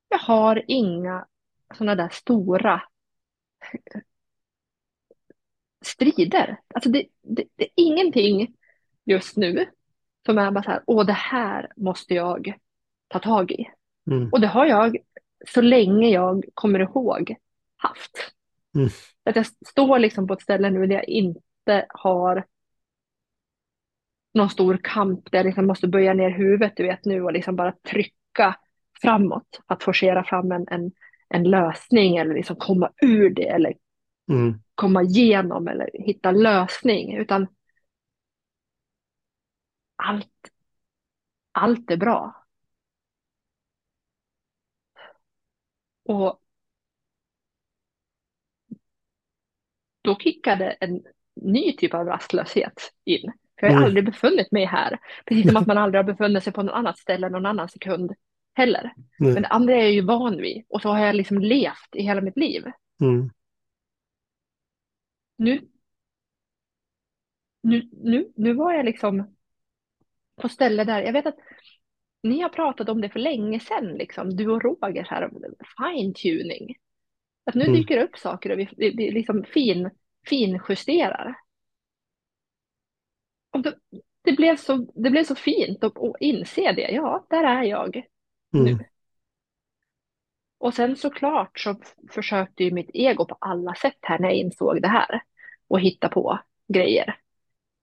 jag 0.08 0.18
har 0.18 0.64
inga 0.66 1.26
sådana 1.74 1.94
där 1.94 2.08
stora 2.08 2.82
strider. 5.84 6.60
Alltså 6.74 6.90
det, 6.90 7.06
det, 7.22 7.44
det 7.56 7.64
är 7.64 7.70
ingenting 7.76 8.56
just 9.04 9.36
nu 9.36 9.66
som 10.26 10.38
är 10.38 10.50
bara 10.50 10.64
så 10.64 10.70
här, 10.70 10.82
åh 10.86 11.06
det 11.06 11.12
här 11.12 11.72
måste 11.76 12.14
jag 12.14 12.54
ta 13.08 13.18
tag 13.18 13.50
i. 13.50 13.70
Mm. 14.10 14.28
Och 14.32 14.40
det 14.40 14.46
har 14.46 14.66
jag 14.66 14.96
så 15.48 15.60
länge 15.60 16.08
jag 16.08 16.44
kommer 16.54 16.80
ihåg 16.80 17.34
haft. 17.76 18.34
Mm. 18.76 18.88
Att 19.24 19.36
jag 19.36 19.46
står 19.46 19.98
liksom 19.98 20.26
på 20.26 20.34
ett 20.34 20.42
ställe 20.42 20.70
nu 20.70 20.86
där 20.86 20.94
jag 20.94 21.08
inte 21.08 21.86
har 21.88 22.46
någon 24.34 24.50
stor 24.50 24.80
kamp 24.82 25.30
där 25.30 25.38
jag 25.38 25.46
liksom 25.46 25.66
måste 25.66 25.88
böja 25.88 26.14
ner 26.14 26.30
huvudet 26.30 26.72
du 26.76 26.82
vet 26.82 27.04
nu 27.04 27.22
och 27.22 27.32
liksom 27.32 27.56
bara 27.56 27.72
trycka 27.72 28.56
framåt 29.02 29.60
att 29.66 29.82
forcera 29.82 30.24
fram 30.24 30.52
en, 30.52 30.66
en, 30.70 30.92
en 31.28 31.44
lösning 31.44 32.16
eller 32.16 32.34
liksom 32.34 32.56
komma 32.56 32.90
ur 33.02 33.30
det 33.30 33.48
eller 33.48 33.74
Mm. 34.30 34.54
komma 34.74 35.02
igenom 35.02 35.68
eller 35.68 35.90
hitta 35.94 36.30
lösning 36.30 37.16
utan 37.16 37.46
allt, 39.96 40.50
allt 41.52 41.90
är 41.90 41.96
bra. 41.96 42.43
Och 46.04 46.40
då 50.02 50.16
kickade 50.18 50.70
en 50.70 51.02
ny 51.36 51.72
typ 51.76 51.94
av 51.94 52.06
rastlöshet 52.06 52.92
in. 53.04 53.32
För 53.60 53.66
jag 53.66 53.72
har 53.74 53.78
Mm. 53.78 53.84
aldrig 53.84 54.04
befunnit 54.04 54.52
mig 54.52 54.64
här. 54.64 54.98
Precis 55.26 55.46
som 55.46 55.56
att 55.56 55.66
man 55.66 55.78
aldrig 55.78 55.98
har 55.98 56.12
befunnit 56.12 56.44
sig 56.44 56.52
på 56.52 56.62
något 56.62 56.74
annat 56.74 56.98
ställe 56.98 57.28
någon 57.28 57.46
annan 57.46 57.68
sekund 57.68 58.12
heller. 58.54 58.92
Nej. 59.18 59.32
Men 59.32 59.42
det 59.42 59.48
andra 59.48 59.74
är 59.74 59.78
jag 59.82 59.92
ju 59.92 60.00
van 60.00 60.36
vid. 60.36 60.64
Och 60.68 60.82
så 60.82 60.88
har 60.88 61.06
jag 61.06 61.14
liksom 61.14 61.38
levt 61.38 61.96
i 61.96 62.02
hela 62.02 62.20
mitt 62.20 62.36
liv. 62.36 62.64
Mm. 63.00 63.30
Nu, 65.36 65.68
nu, 67.62 67.88
nu, 67.92 68.32
nu 68.36 68.52
var 68.52 68.72
jag 68.72 68.84
liksom 68.84 69.36
på 70.36 70.48
ställe 70.48 70.84
där, 70.84 71.02
jag 71.02 71.12
vet 71.12 71.26
att 71.26 71.38
ni 72.24 72.40
har 72.40 72.48
pratat 72.48 72.88
om 72.88 73.00
det 73.00 73.08
för 73.08 73.18
länge 73.20 73.60
sedan, 73.60 73.94
liksom, 73.94 74.36
du 74.36 74.50
och 74.50 74.62
Roger, 74.62 75.06
här, 75.10 75.30
fine 75.78 76.14
tuning. 76.14 76.76
Att 77.46 77.54
nu 77.54 77.64
Mm. 77.64 77.76
dyker 77.76 77.96
det 77.96 78.04
upp 78.04 78.16
saker 78.16 78.50
och 78.52 78.58
vi, 78.58 78.68
vi, 78.76 78.90
vi 78.90 79.10
liksom 79.10 79.44
fin, 79.44 79.90
finjusterar. 80.26 81.34
Och 83.50 83.60
det, 83.62 83.74
det, 84.22 84.32
blev 84.32 84.56
så, 84.56 84.76
det 84.94 85.10
blev 85.10 85.24
så 85.24 85.34
fint 85.34 85.84
att, 85.84 85.98
att 85.98 86.16
inse 86.20 86.72
det. 86.72 86.90
Ja, 86.92 87.26
där 87.30 87.44
är 87.44 87.62
jag 87.62 87.96
Mm. 88.54 88.64
nu. 88.64 88.84
Och 90.58 90.74
sen 90.74 90.96
såklart 90.96 91.58
så 91.60 91.76
försökte 92.10 92.64
ju 92.64 92.70
mitt 92.70 92.90
ego 92.94 93.26
på 93.26 93.36
alla 93.40 93.74
sätt 93.74 93.98
här 94.00 94.18
när 94.18 94.28
jag 94.28 94.36
insåg 94.36 94.82
det 94.82 94.88
här 94.88 95.22
och 95.68 95.80
hitta 95.80 96.08
på 96.08 96.38
grejer. 96.68 97.16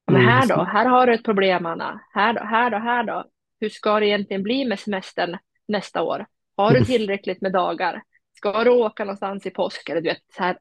Men 0.07 0.15
Mm, 0.15 0.27
här 0.27 0.47
då, 0.47 0.63
här 0.63 0.85
har 0.85 1.07
du 1.07 1.13
ett 1.13 1.23
problem 1.23 1.65
Anna. 1.65 2.01
Här 2.13 2.33
då, 2.33 2.39
här 2.43 2.69
då, 2.69 2.77
här 2.77 3.03
då. 3.03 3.25
Hur 3.61 3.69
ska 3.69 3.99
det 3.99 4.07
egentligen 4.07 4.43
bli 4.43 4.65
med 4.65 4.79
semestern 4.79 5.37
nästa 5.67 6.03
år? 6.03 6.25
Har 6.55 6.73
du 6.73 6.85
tillräckligt 6.85 7.41
med 7.41 7.51
dagar? 7.53 8.03
Ska 8.37 8.63
du 8.63 8.69
åka 8.69 9.03
någonstans 9.05 9.45
i 9.45 9.49
påsk? 9.49 9.89
Eller 9.89 10.01
du 10.01 10.09
vet, 10.09 10.23
så 10.37 10.43
här 10.43 10.59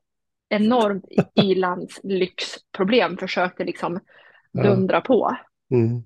enormt 0.49 1.05
ilandslyxproblem 1.35 3.17
försökte 3.21 3.65
liksom 3.65 4.01
Ja. 4.53 4.63
dundra 4.63 5.01
på. 5.01 5.37
Mm. 5.71 6.03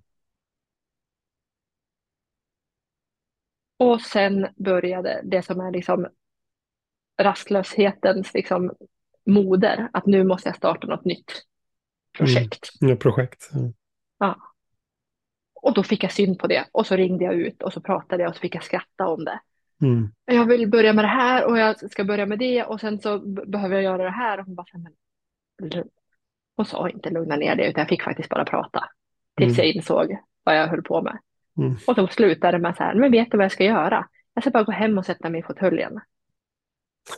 Och 3.77 4.01
sen 4.01 4.47
började 4.57 5.21
det 5.25 5.43
som 5.43 5.61
är 5.61 5.73
liksom 5.73 6.07
rastlöshetens 7.23 8.35
liksom 8.35 8.73
moder, 9.27 9.89
att 9.93 10.07
nu 10.07 10.25
måste 10.25 10.49
jag 10.49 10.57
starta 10.57 10.87
något 10.87 11.05
nytt 11.05 11.33
projekt. 12.19 12.71
Ja, 12.81 12.97
projekt. 12.97 13.51
Ja. 13.53 13.73
Ja. 14.19 14.54
Och 15.65 15.75
då 15.75 15.83
fick 15.83 16.05
jag 16.05 16.13
syn 16.13 16.39
på 16.39 16.47
det 16.47 16.65
och 16.73 16.87
så 16.87 16.97
ringde 16.97 17.25
jag 17.25 17.35
ut 17.35 17.63
och 17.63 17.73
så 17.73 17.81
pratade 17.81 18.23
jag 18.23 18.31
och 18.31 18.37
så 18.37 18.41
fick 18.41 18.55
jag 18.55 18.63
skratta 18.65 19.07
om 19.09 19.25
det. 19.25 19.41
Mm. 19.83 20.09
Jag 20.25 20.45
vill 20.47 20.71
börja 20.71 20.93
med 20.93 21.05
det 21.05 21.09
här 21.09 21.45
och 21.47 21.59
jag 21.59 21.91
ska 21.91 22.05
börja 22.05 22.27
med 22.27 22.39
det 22.39 22.65
och 22.65 22.81
sen 22.81 22.99
så 23.01 23.19
behöver 23.47 23.75
jag 23.75 23.85
göra 23.85 24.03
det 24.05 24.11
här. 24.11 24.39
Och 24.41 24.47
hon 24.47 24.55
bara, 24.55 24.67
men. 24.73 24.93
Hon 26.57 26.67
sa 26.67 26.89
inte 26.91 27.11
lugna 27.11 27.37
ner 27.37 27.57
det 27.57 27.67
utan 27.69 27.81
jag 27.81 27.89
fick 27.89 28.03
faktiskt 28.03 28.29
bara 28.29 28.45
prata. 28.45 28.85
Tills 29.37 29.59
Mm. 29.59 29.67
jag 29.67 29.75
insåg 29.77 30.17
vad 30.45 30.57
jag 30.59 30.69
höll 30.69 30.83
på 30.83 31.03
med. 31.03 31.19
Mm. 31.59 31.77
Och 31.87 31.95
då 31.95 32.07
slutade 32.09 32.53
det 32.59 32.63
med 32.63 32.77
så 32.77 32.83
här, 32.83 32.95
men 32.95 33.11
vet 33.13 33.31
du 33.31 33.37
vad 33.37 33.45
jag 33.45 33.53
ska 33.53 33.65
göra? 33.65 34.09
Jag 34.35 34.45
ska 34.45 34.51
bara 34.51 34.63
gå 34.65 34.73
hem 34.73 34.99
och 34.99 35.07
sätta 35.07 35.31
mig 35.31 35.41
i 35.41 35.43
fåtöljen. 35.43 36.01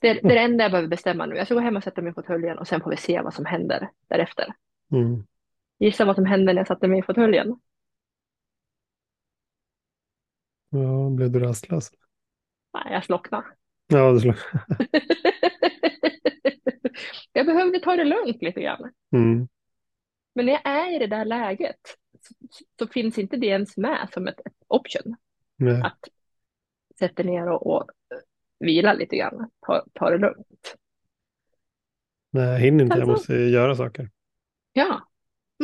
Det, 0.01 0.09
är- 0.09 0.15
det 0.23 0.29
är 0.31 0.35
det 0.35 0.41
enda 0.41 0.65
jag 0.65 0.71
behöver 0.71 0.89
bestämma 0.89 1.27
nu. 1.27 1.37
Jag 1.37 1.47
ska 1.47 1.55
gå 1.55 1.61
hem 1.61 1.77
och 1.77 1.83
sätta 1.83 2.03
mig 2.03 2.11
i 2.11 2.15
fåtöljen 2.15 2.59
och 2.59 2.69
sen 2.69 2.81
får 2.81 2.91
vi 2.91 2.97
se 2.97 3.21
vad 3.21 3.35
som 3.35 3.45
händer 3.45 3.89
därefter. 4.09 4.55
Mm. 4.93 5.25
Gissa 5.79 6.05
vad 6.05 6.17
som 6.17 6.27
hände 6.27 6.53
när 6.53 6.61
jag 6.61 6.67
satte 6.67 6.89
mig 6.89 6.99
i 6.99 7.03
fåtöljen? 7.03 7.61
Ja, 10.83 11.11
blev 11.11 11.31
du 11.31 11.39
rastlös? 11.39 11.91
Nej, 12.75 12.93
jag 12.93 13.05
slocknade. 13.05 13.47
Ja, 13.87 14.13
det 14.13 14.21
slår. 14.21 14.37
jag 17.33 17.47
behövde 17.47 17.81
ta 17.81 17.97
det 17.97 18.05
lugnt 18.05 18.43
lite 18.43 18.61
grann. 18.61 18.93
Mm. 19.13 19.49
Men 20.35 20.47
när 20.47 20.53
jag 20.53 20.67
är 20.67 20.97
i 20.97 20.99
det 20.99 21.07
där 21.07 21.25
läget 21.25 21.81
så, 22.21 22.35
så 22.79 22.87
finns 22.87 23.19
inte 23.19 23.37
det 23.37 23.47
ens 23.47 23.77
med 23.77 24.09
som 24.13 24.27
ett, 24.29 24.41
ett 24.47 24.57
option. 24.67 25.17
Nej. 25.57 25.83
Att 25.83 26.09
sätta 26.99 27.23
ner 27.23 27.49
och, 27.49 27.67
och 27.67 27.91
vila 28.59 28.93
lite 28.93 29.17
grann. 29.17 29.51
Ta, 29.67 29.85
ta 29.93 30.11
det 30.11 30.19
lugnt. 30.19 30.77
Nej, 32.31 32.45
jag 32.53 32.59
hinner 32.59 32.85
inte. 32.85 32.99
Jag 32.99 33.11
Alltså- 33.11 33.33
måste 33.33 33.35
göra 33.35 33.75
saker. 33.77 34.11
Ja, 34.73 35.09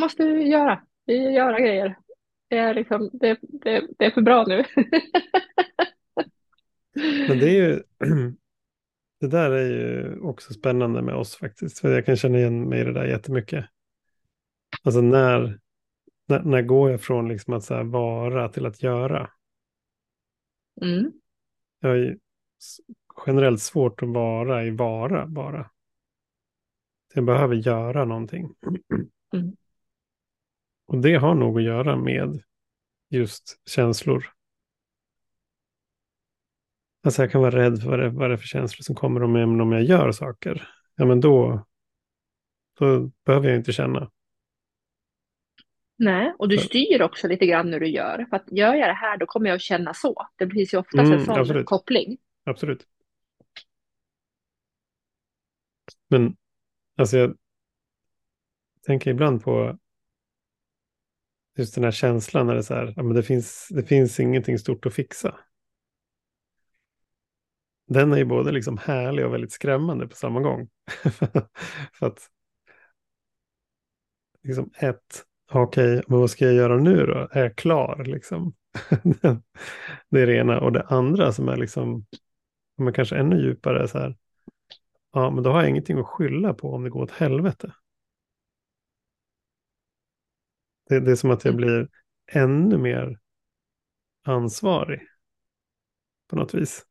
måste 0.01 0.25
vi 0.25 0.47
göra. 0.47 0.81
Göra 1.05 1.59
grejer. 1.59 1.97
Det 2.53 2.59
är, 2.59 2.73
liksom, 2.73 3.09
det, 3.13 3.39
det, 3.41 3.87
det 3.99 4.05
är 4.05 4.11
för 4.11 4.21
bra 4.21 4.45
nu. 4.47 4.63
Men 7.27 7.39
det 7.39 7.49
är 7.49 7.53
ju... 7.53 7.83
Det 9.19 9.27
där 9.27 9.51
är 9.51 9.69
ju 9.69 10.19
också 10.19 10.53
spännande 10.53 11.01
med 11.01 11.15
oss 11.15 11.35
faktiskt. 11.35 11.79
För 11.79 11.91
jag 11.91 12.05
kan 12.05 12.15
känna 12.15 12.37
igen 12.37 12.69
mig 12.69 12.81
i 12.81 12.83
det 12.83 12.93
där 12.93 13.05
jättemycket. 13.05 13.65
Alltså 14.83 15.01
när, 15.01 15.59
när, 16.27 16.43
när 16.43 16.61
går 16.61 16.91
jag 16.91 17.01
från 17.01 17.27
liksom 17.27 17.53
att 17.53 17.63
så 17.63 17.83
vara 17.83 18.49
till 18.49 18.65
att 18.65 18.83
göra? 18.83 19.29
Mm. 20.81 21.11
Jag 21.79 21.89
har 21.89 21.95
ju 21.95 22.19
generellt 23.27 23.61
svårt 23.61 24.03
att 24.03 24.09
vara 24.09 24.65
i 24.65 24.71
vara 24.71 25.27
bara. 25.27 25.63
Så 27.13 27.17
jag 27.17 27.25
behöver 27.25 27.55
göra 27.55 28.05
någonting. 28.05 28.55
Mm. 29.33 29.55
Och 30.93 30.99
det 31.01 31.15
har 31.15 31.35
nog 31.35 31.57
att 31.57 31.63
göra 31.63 31.95
med 31.95 32.43
just 33.09 33.61
känslor. 33.69 34.25
Alltså 37.03 37.21
jag 37.21 37.31
kan 37.31 37.41
vara 37.41 37.55
rädd 37.55 37.81
för 37.81 37.89
vad 37.89 37.99
det, 37.99 38.09
vad 38.09 38.29
det 38.29 38.33
är 38.33 38.37
för 38.37 38.47
känslor 38.47 38.83
som 38.83 38.95
kommer 38.95 39.23
om 39.23 39.35
jag, 39.35 39.61
om 39.61 39.71
jag 39.71 39.83
gör 39.83 40.11
saker. 40.11 40.69
Ja 40.95 41.05
men 41.05 41.21
då, 41.21 41.65
då 42.79 43.11
behöver 43.25 43.47
jag 43.47 43.57
inte 43.57 43.71
känna. 43.71 44.11
Nej, 45.97 46.33
och 46.39 46.49
du 46.49 46.57
styr 46.57 47.01
också 47.01 47.27
lite 47.27 47.45
grann 47.45 47.71
när 47.71 47.79
du 47.79 47.87
gör. 47.87 48.25
För 48.29 48.35
att 48.35 48.51
gör 48.51 48.73
jag 48.73 48.89
det 48.89 48.93
här 48.93 49.17
då 49.17 49.25
kommer 49.25 49.47
jag 49.49 49.55
att 49.55 49.61
känna 49.61 49.93
så. 49.93 50.27
Det 50.35 50.45
blir 50.45 50.73
ju 50.73 50.79
oftast 50.79 50.99
Mm, 50.99 51.11
en 51.19 51.25
sån 51.25 51.39
absolut. 51.39 51.65
koppling. 51.65 52.17
Absolut. 52.43 52.87
Men 56.09 56.35
alltså 56.97 57.17
jag 57.17 57.37
tänker 58.85 59.11
ibland 59.11 59.43
på 59.43 59.77
just 61.55 61.75
den 61.75 61.83
här 61.83 61.91
känslan 61.91 62.47
när 62.47 62.53
det 62.53 62.59
är 62.59 62.63
så 62.63 62.73
här, 62.73 62.93
ja, 62.95 63.03
men 63.03 63.15
det 63.15 63.23
finns, 63.23 63.67
det 63.71 63.83
finns 63.83 64.19
ingenting 64.19 64.59
stort 64.59 64.85
att 64.85 64.93
fixa. 64.93 65.35
Den 67.87 68.13
är 68.13 68.17
ju 68.17 68.25
både 68.25 68.51
liksom 68.51 68.77
härlig 68.77 69.25
och 69.25 69.33
väldigt 69.33 69.51
skrämmande 69.51 70.07
på 70.07 70.15
samma 70.15 70.39
gång. 70.39 70.69
För 71.93 72.07
att 72.07 72.29
liksom 74.43 74.71
ett, 74.77 75.23
okej, 75.51 76.03
men 76.07 76.19
vad 76.19 76.29
ska 76.29 76.45
jag 76.45 76.53
göra 76.53 76.77
nu 76.77 77.05
då? 77.05 77.27
Är 77.31 77.43
jag 77.43 77.55
klar 77.55 78.03
liksom? 78.05 78.53
det 80.09 80.21
är 80.21 80.27
det 80.27 80.35
ena. 80.35 80.59
Och 80.59 80.71
det 80.71 80.83
andra 80.83 81.31
som 81.31 81.49
är 81.49 81.57
liksom, 81.57 82.05
men 82.77 82.93
kanske 82.93 83.15
ännu 83.15 83.41
djupare, 83.41 83.83
är 83.83 83.87
så 83.87 83.99
här, 83.99 84.15
ja 85.13 85.29
men 85.31 85.43
då 85.43 85.51
har 85.51 85.61
jag 85.61 85.69
ingenting 85.69 85.99
att 85.99 86.07
skylla 86.07 86.53
på 86.53 86.73
om 86.73 86.83
det 86.83 86.89
går 86.89 87.03
åt 87.03 87.11
helvete. 87.11 87.73
Det, 90.93 90.99
det 90.99 91.11
är 91.11 91.15
som 91.15 91.31
att 91.31 91.45
jag 91.45 91.53
Mm. 91.53 91.57
blir 91.65 91.87
ännu 92.31 92.77
mer 92.77 93.19
ansvarig 94.23 95.01
på 96.29 96.35
något 96.35 96.53
vis. 96.53 96.85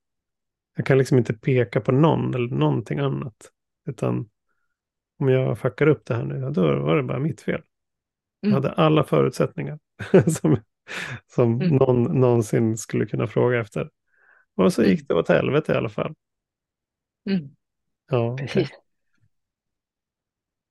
Jag 0.76 0.86
kan 0.86 0.98
liksom 0.98 1.18
inte 1.18 1.34
peka 1.34 1.80
på 1.80 1.92
någon 1.92 2.34
eller 2.34 2.48
någonting 2.56 2.98
annat. 2.98 3.50
Utan 3.86 4.30
om 5.18 5.28
jag 5.28 5.58
fuckar 5.58 5.86
upp 5.86 6.06
det 6.06 6.14
här 6.14 6.24
nu, 6.24 6.50
då 6.50 6.80
var 6.82 6.96
det 6.96 7.02
bara 7.02 7.18
mitt 7.18 7.40
fel. 7.40 7.62
Jag 8.40 8.48
Mm. 8.48 8.54
hade 8.62 8.72
alla 8.74 9.04
förutsättningar 9.04 9.78
som, 10.40 10.56
som 11.26 11.60
Mm. 11.60 11.76
någon 11.76 12.20
någonsin 12.20 12.76
skulle 12.78 13.06
kunna 13.06 13.26
fråga 13.26 13.60
efter. 13.60 13.90
Och 14.54 14.72
så 14.72 14.82
gick 14.82 15.08
det 15.08 15.14
åt 15.14 15.28
helvete 15.28 15.72
i 15.72 15.76
alla 15.76 15.88
fall. 15.88 16.14
Mm. 17.30 17.48
Ja. 18.10 18.36
Precis. 18.40 18.70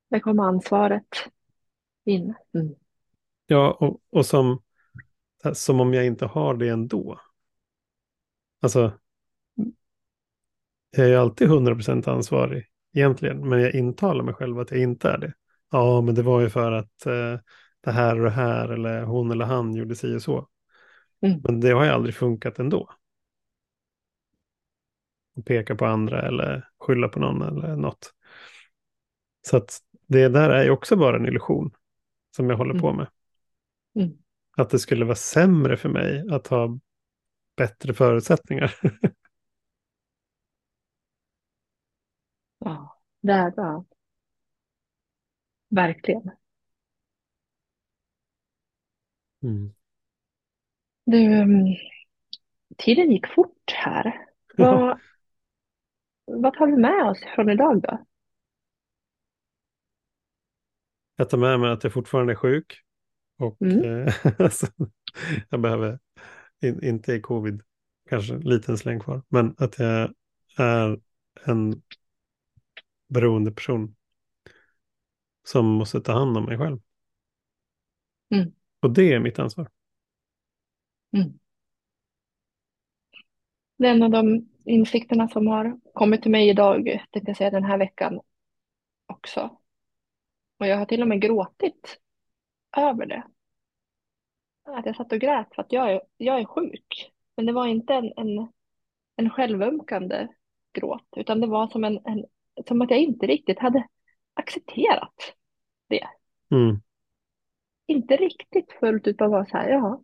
Där 0.10 0.20
kommer 0.20 0.44
ansvaret 0.44 1.08
in. 2.06 2.34
Mm. 2.54 2.76
Ja 3.52 3.72
och, 3.72 4.02
och 4.10 4.26
som, 4.26 4.62
som 5.54 5.80
om 5.80 5.94
jag 5.94 6.06
inte 6.06 6.26
har 6.26 6.54
det 6.54 6.70
ändå. 6.70 7.20
Alltså, 8.62 8.92
jag 10.92 11.10
är 11.10 11.18
alltid 11.18 11.48
100% 11.48 12.08
ansvarig 12.10 12.66
egentligen, 12.94 13.50
men 13.50 13.62
jag 13.62 13.76
intalar 13.76 14.24
mig 14.24 14.34
själv 14.34 14.60
att 14.60 14.72
jag 14.72 14.80
inte 14.80 15.10
är 15.10 15.18
det. 15.18 15.34
Ja, 15.72 16.02
men 16.02 16.16
det 16.16 16.22
var 16.22 16.42
ju 16.42 16.50
för 16.50 16.72
att 16.72 17.06
eh, 17.06 17.40
det 17.82 17.92
här 17.92 18.18
och 18.18 18.24
det 18.24 18.32
här, 18.32 18.70
eller 18.70 19.04
hon 19.04 19.32
eller 19.32 19.46
han 19.46 19.74
gjorde 19.76 19.96
sig 19.96 20.16
och 20.16 20.22
så. 20.22 20.48
Mm. 21.22 21.42
Men 21.44 21.60
det 21.60 21.72
har 21.72 21.86
ju 21.86 21.92
aldrig 21.92 22.16
funkat 22.16 22.60
ändå. 22.60 22.90
Att 25.38 25.46
peka 25.46 25.76
på 25.76 25.86
andra 25.86 26.22
eller 26.22 26.70
skylla 26.80 27.08
på 27.08 27.20
någon 27.20 27.42
eller 27.42 27.76
något. 27.76 28.14
Så 29.42 29.58
att 29.58 29.80
det 30.08 30.28
där 30.28 30.50
är 30.50 30.64
ju 30.64 30.70
också 30.70 30.96
bara 30.96 31.16
en 31.18 31.26
illusion 31.26 31.72
som 32.36 32.50
jag 32.50 32.58
håller 32.58 32.80
på 32.80 32.88
Mm. 32.88 32.98
med. 32.98 33.08
Mm. 33.96 34.18
Att 34.58 34.70
det 34.70 34.80
skulle 34.80 35.06
vara 35.06 35.16
sämre 35.16 35.78
för 35.78 35.90
mig 35.90 36.26
att 36.32 36.48
ha 36.48 36.80
bättre 37.58 37.94
förutsättningar. 37.94 38.76
Ja, 42.64 43.02
det 43.22 43.34
är 43.34 43.52
bra. 43.52 43.86
Verkligen. 45.70 46.32
Mm. 49.44 49.74
Du, 51.06 51.18
mm, 51.18 51.66
tiden 52.78 53.12
gick 53.12 53.28
fort 53.28 53.72
här. 53.74 54.26
Vad, 54.58 55.00
vad 56.26 56.54
tar 56.54 56.68
vi 56.68 56.78
med 56.78 57.04
oss 57.04 57.20
från 57.36 57.50
idag 57.50 57.82
då? 57.82 58.06
jag 61.16 61.30
tar 61.30 61.38
med 61.38 61.60
mig 61.60 61.72
att 61.72 61.84
jag 61.84 61.94
fortfarande 61.94 62.34
är 62.34 62.36
sjuk. 62.36 62.82
Och 63.42 63.62
Mm. 63.62 64.08
eh, 64.08 64.14
alltså, 64.40 64.68
jag 65.50 65.62
behöver, 65.62 66.00
in, 66.62 66.84
inte 66.84 67.14
i 67.14 67.22
covid, 67.22 67.62
kanske 68.10 68.34
en 68.34 68.40
liten 68.42 68.78
släng 68.78 69.00
kvar. 69.00 69.22
Men 69.30 69.56
att 69.58 69.80
jag 69.80 70.14
är 70.58 71.00
en 71.46 71.82
beroende 73.10 73.52
person 73.52 73.96
som 75.44 75.66
måste 75.66 76.02
ta 76.02 76.12
hand 76.12 76.38
om 76.38 76.46
mig 76.46 76.58
själv. 76.58 76.80
Mm. 78.30 78.52
Och 78.80 78.92
det 78.94 79.14
är 79.14 79.20
mitt 79.20 79.40
ansvar. 79.40 79.70
Mm. 81.14 81.40
Det 83.78 83.88
är 83.88 83.92
en 83.92 84.04
av 84.04 84.10
de 84.12 84.50
insikterna 84.66 85.28
som 85.28 85.48
har 85.48 85.80
kommit 85.94 86.22
till 86.22 86.32
mig 86.32 86.50
idag, 86.50 87.06
tänkte 87.12 87.30
jag 87.30 87.38
säga, 87.38 87.50
den 87.52 87.64
här 87.64 87.78
veckan 87.78 88.22
också. 89.06 89.58
Och 90.60 90.68
jag 90.68 90.78
har 90.78 90.86
till 90.86 91.02
och 91.02 91.08
med 91.08 91.22
gråtit 91.22 92.00
över 92.78 93.06
det. 93.06 93.24
Att 94.64 94.86
jag 94.86 94.96
satt 94.96 95.12
och 95.12 95.20
grät 95.20 95.56
för 95.56 95.62
att 95.62 95.72
jag 95.72 95.92
är, 95.92 96.02
jag 96.18 96.40
är 96.40 96.46
sjuk. 96.46 97.12
Men 97.36 97.46
det 97.46 97.54
var 97.54 97.68
inte 97.68 97.94
en, 97.94 98.14
en, 98.16 98.52
en 99.16 99.30
självömkande 99.30 100.28
gråt, 100.74 101.08
utan 101.16 101.42
det 101.42 101.48
var 101.48 101.68
som, 101.68 101.84
en, 101.84 102.00
en, 102.06 102.26
som 102.68 102.82
att 102.82 102.92
jag 102.92 103.00
inte 103.00 103.28
riktigt 103.28 103.60
hade 103.60 103.88
accepterat 104.34 105.36
det. 105.88 106.08
Mm. 106.52 106.82
Inte 107.86 108.16
riktigt 108.16 108.72
fullt 108.80 109.08
ut, 109.08 109.18
bara 109.18 109.46
så 109.46 109.58
här, 109.58 109.70
ja, 109.70 110.02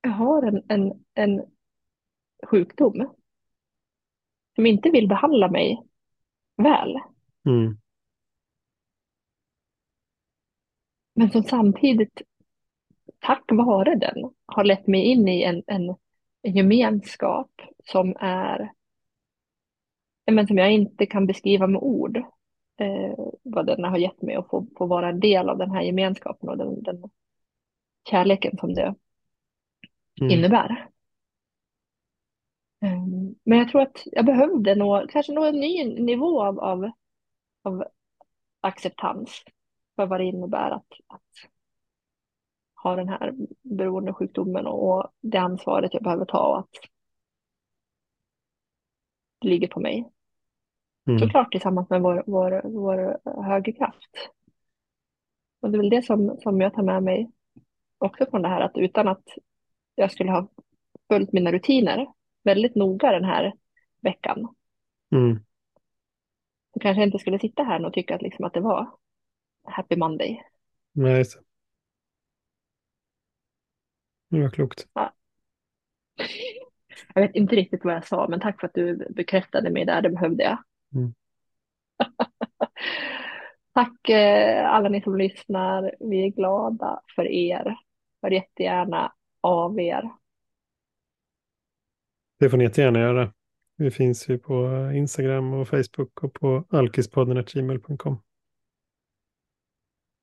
jag 0.00 0.10
har 0.10 0.42
en, 0.42 0.62
en, 0.68 1.04
en 1.14 1.42
sjukdom 2.46 3.14
som 4.54 4.66
inte 4.66 4.90
vill 4.90 5.08
behandla 5.08 5.50
mig 5.50 5.82
väl, 6.56 7.00
Mm. 7.46 7.81
Men 11.14 11.30
som 11.30 11.42
samtidigt, 11.42 12.22
tack 13.18 13.44
vare 13.48 13.94
den, 13.94 14.30
har 14.46 14.64
lett 14.64 14.86
mig 14.86 15.00
in 15.04 15.28
i 15.28 15.42
en, 15.42 15.62
en, 15.66 15.94
en 16.42 16.56
gemenskap 16.56 17.50
som 17.84 18.16
är, 18.20 18.72
men 20.30 20.46
som 20.46 20.58
jag 20.58 20.72
inte 20.72 21.06
kan 21.06 21.26
beskriva 21.26 21.66
med 21.66 21.80
ord, 21.82 22.16
eh, 22.76 23.18
vad 23.42 23.66
den 23.66 23.84
har 23.84 23.98
gett 23.98 24.22
mig 24.22 24.34
att 24.34 24.48
få, 24.48 24.66
få 24.78 24.86
vara 24.86 25.08
en 25.08 25.20
del 25.20 25.48
av 25.48 25.58
den 25.58 25.70
här 25.70 25.82
gemenskapen 25.82 26.48
och 26.48 26.58
den, 26.58 26.82
den 26.82 27.02
kärleken 28.10 28.58
som 28.58 28.74
det 28.74 28.94
Mm. 30.20 30.30
innebär. 30.30 30.88
Um, 32.80 33.34
men 33.44 33.58
jag 33.58 33.68
tror 33.68 33.80
att 33.82 34.02
jag 34.04 34.26
behövde 34.26 34.74
nå, 34.74 35.06
kanske 35.08 35.32
nå 35.32 35.44
en 35.44 35.60
ny 35.60 35.84
nivå 35.84 36.42
av, 36.42 36.60
av, 36.60 36.90
av 37.62 37.84
acceptans 38.60 39.42
för 39.96 40.06
vad 40.06 40.20
det 40.20 40.24
innebär 40.24 40.70
att, 40.70 40.86
att 41.06 41.50
ha 42.82 42.96
den 42.96 43.08
här 43.08 43.34
beroendesjukdomen 43.62 44.66
och, 44.66 44.90
och 44.90 45.12
det 45.20 45.38
ansvaret 45.38 45.94
jag 45.94 46.02
behöver 46.02 46.24
ta 46.24 46.48
och 46.48 46.58
att 46.58 46.70
det 49.40 49.48
ligger 49.48 49.68
på 49.68 49.80
mig. 49.80 50.10
Mm. 51.06 51.18
Såklart 51.18 51.50
tillsammans 51.50 51.90
med 51.90 52.02
vår, 52.02 52.22
vår, 52.26 52.62
vår 52.64 53.18
högerkraft. 53.42 54.30
Och 55.60 55.70
det 55.70 55.76
är 55.76 55.80
väl 55.80 55.90
det 55.90 56.02
som, 56.02 56.36
som 56.38 56.60
jag 56.60 56.74
tar 56.74 56.82
med 56.82 57.02
mig 57.02 57.30
också 57.98 58.26
från 58.30 58.42
det 58.42 58.48
här 58.48 58.60
att 58.60 58.76
utan 58.76 59.08
att 59.08 59.24
jag 59.94 60.12
skulle 60.12 60.30
ha 60.30 60.48
följt 61.08 61.32
mina 61.32 61.52
rutiner 61.52 62.06
väldigt 62.42 62.74
noga 62.74 63.12
den 63.12 63.24
här 63.24 63.52
veckan 64.00 64.54
Mm. 65.12 65.38
så 66.74 66.80
kanske 66.80 67.00
jag 67.00 67.08
inte 67.08 67.18
skulle 67.18 67.38
sitta 67.38 67.62
här 67.62 67.86
och 67.86 67.92
tycka 67.92 68.14
att, 68.14 68.22
liksom 68.22 68.44
att 68.44 68.54
det 68.54 68.60
var 68.60 68.90
Happy 69.64 69.96
Monday. 69.96 70.42
Nej, 70.92 71.18
just 71.18 71.34
det. 71.34 71.42
Det 74.30 74.42
var 74.42 74.50
klokt. 74.50 74.86
Jag 77.14 77.22
vet 77.22 77.34
inte 77.34 77.56
riktigt 77.56 77.84
vad 77.84 77.94
jag 77.94 78.06
sa, 78.06 78.28
men 78.28 78.40
tack 78.40 78.60
för 78.60 78.66
att 78.66 78.74
du 78.74 79.06
bekräftade 79.10 79.70
mig 79.70 79.84
där, 79.84 80.02
det 80.02 80.10
behövde 80.10 80.44
jag. 80.44 80.58
Mm. 80.94 81.14
Tack 83.74 84.08
eh, 84.08 84.70
alla 84.70 84.88
ni 84.88 85.02
som 85.02 85.16
lyssnar, 85.16 85.94
vi 86.00 86.24
är 86.24 86.28
glada 86.28 87.02
för 87.16 87.26
er. 87.26 87.76
Hör 88.22 88.30
jättegärna 88.30 89.12
av 89.40 89.80
er. 89.80 90.10
Det 92.38 92.50
får 92.50 92.56
ni 92.56 92.64
jättegärna 92.64 92.98
göra. 92.98 93.32
Vi 93.76 93.90
finns 93.90 94.28
ju 94.28 94.38
på 94.38 94.90
Instagram 94.94 95.52
och 95.52 95.68
Facebook 95.68 96.24
och 96.24 96.34
på 96.34 96.64
alkispodden.gmail.com. 96.70 98.18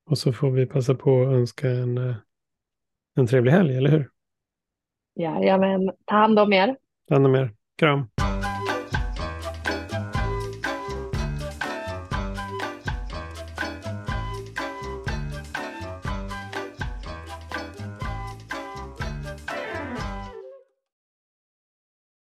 Och 0.10 0.18
så 0.18 0.34
får 0.34 0.51
vi 0.51 0.66
passa 0.66 0.95
på 0.95 1.22
att 1.22 1.28
önska 1.28 1.70
en, 1.70 1.97
eh, 1.97 2.16
en 3.16 3.28
trevlig 3.28 3.51
helg, 3.51 3.78
eller 3.78 3.89
hur? 3.89 4.10
Jajamän, 5.16 5.91
ta 6.05 6.16
hand 6.16 6.39
om 6.39 6.53
er. 6.53 6.78
Ta 7.07 7.16
hand 7.16 7.26
om 7.26 7.36
er. 7.36 7.53
Kram. 7.78 8.10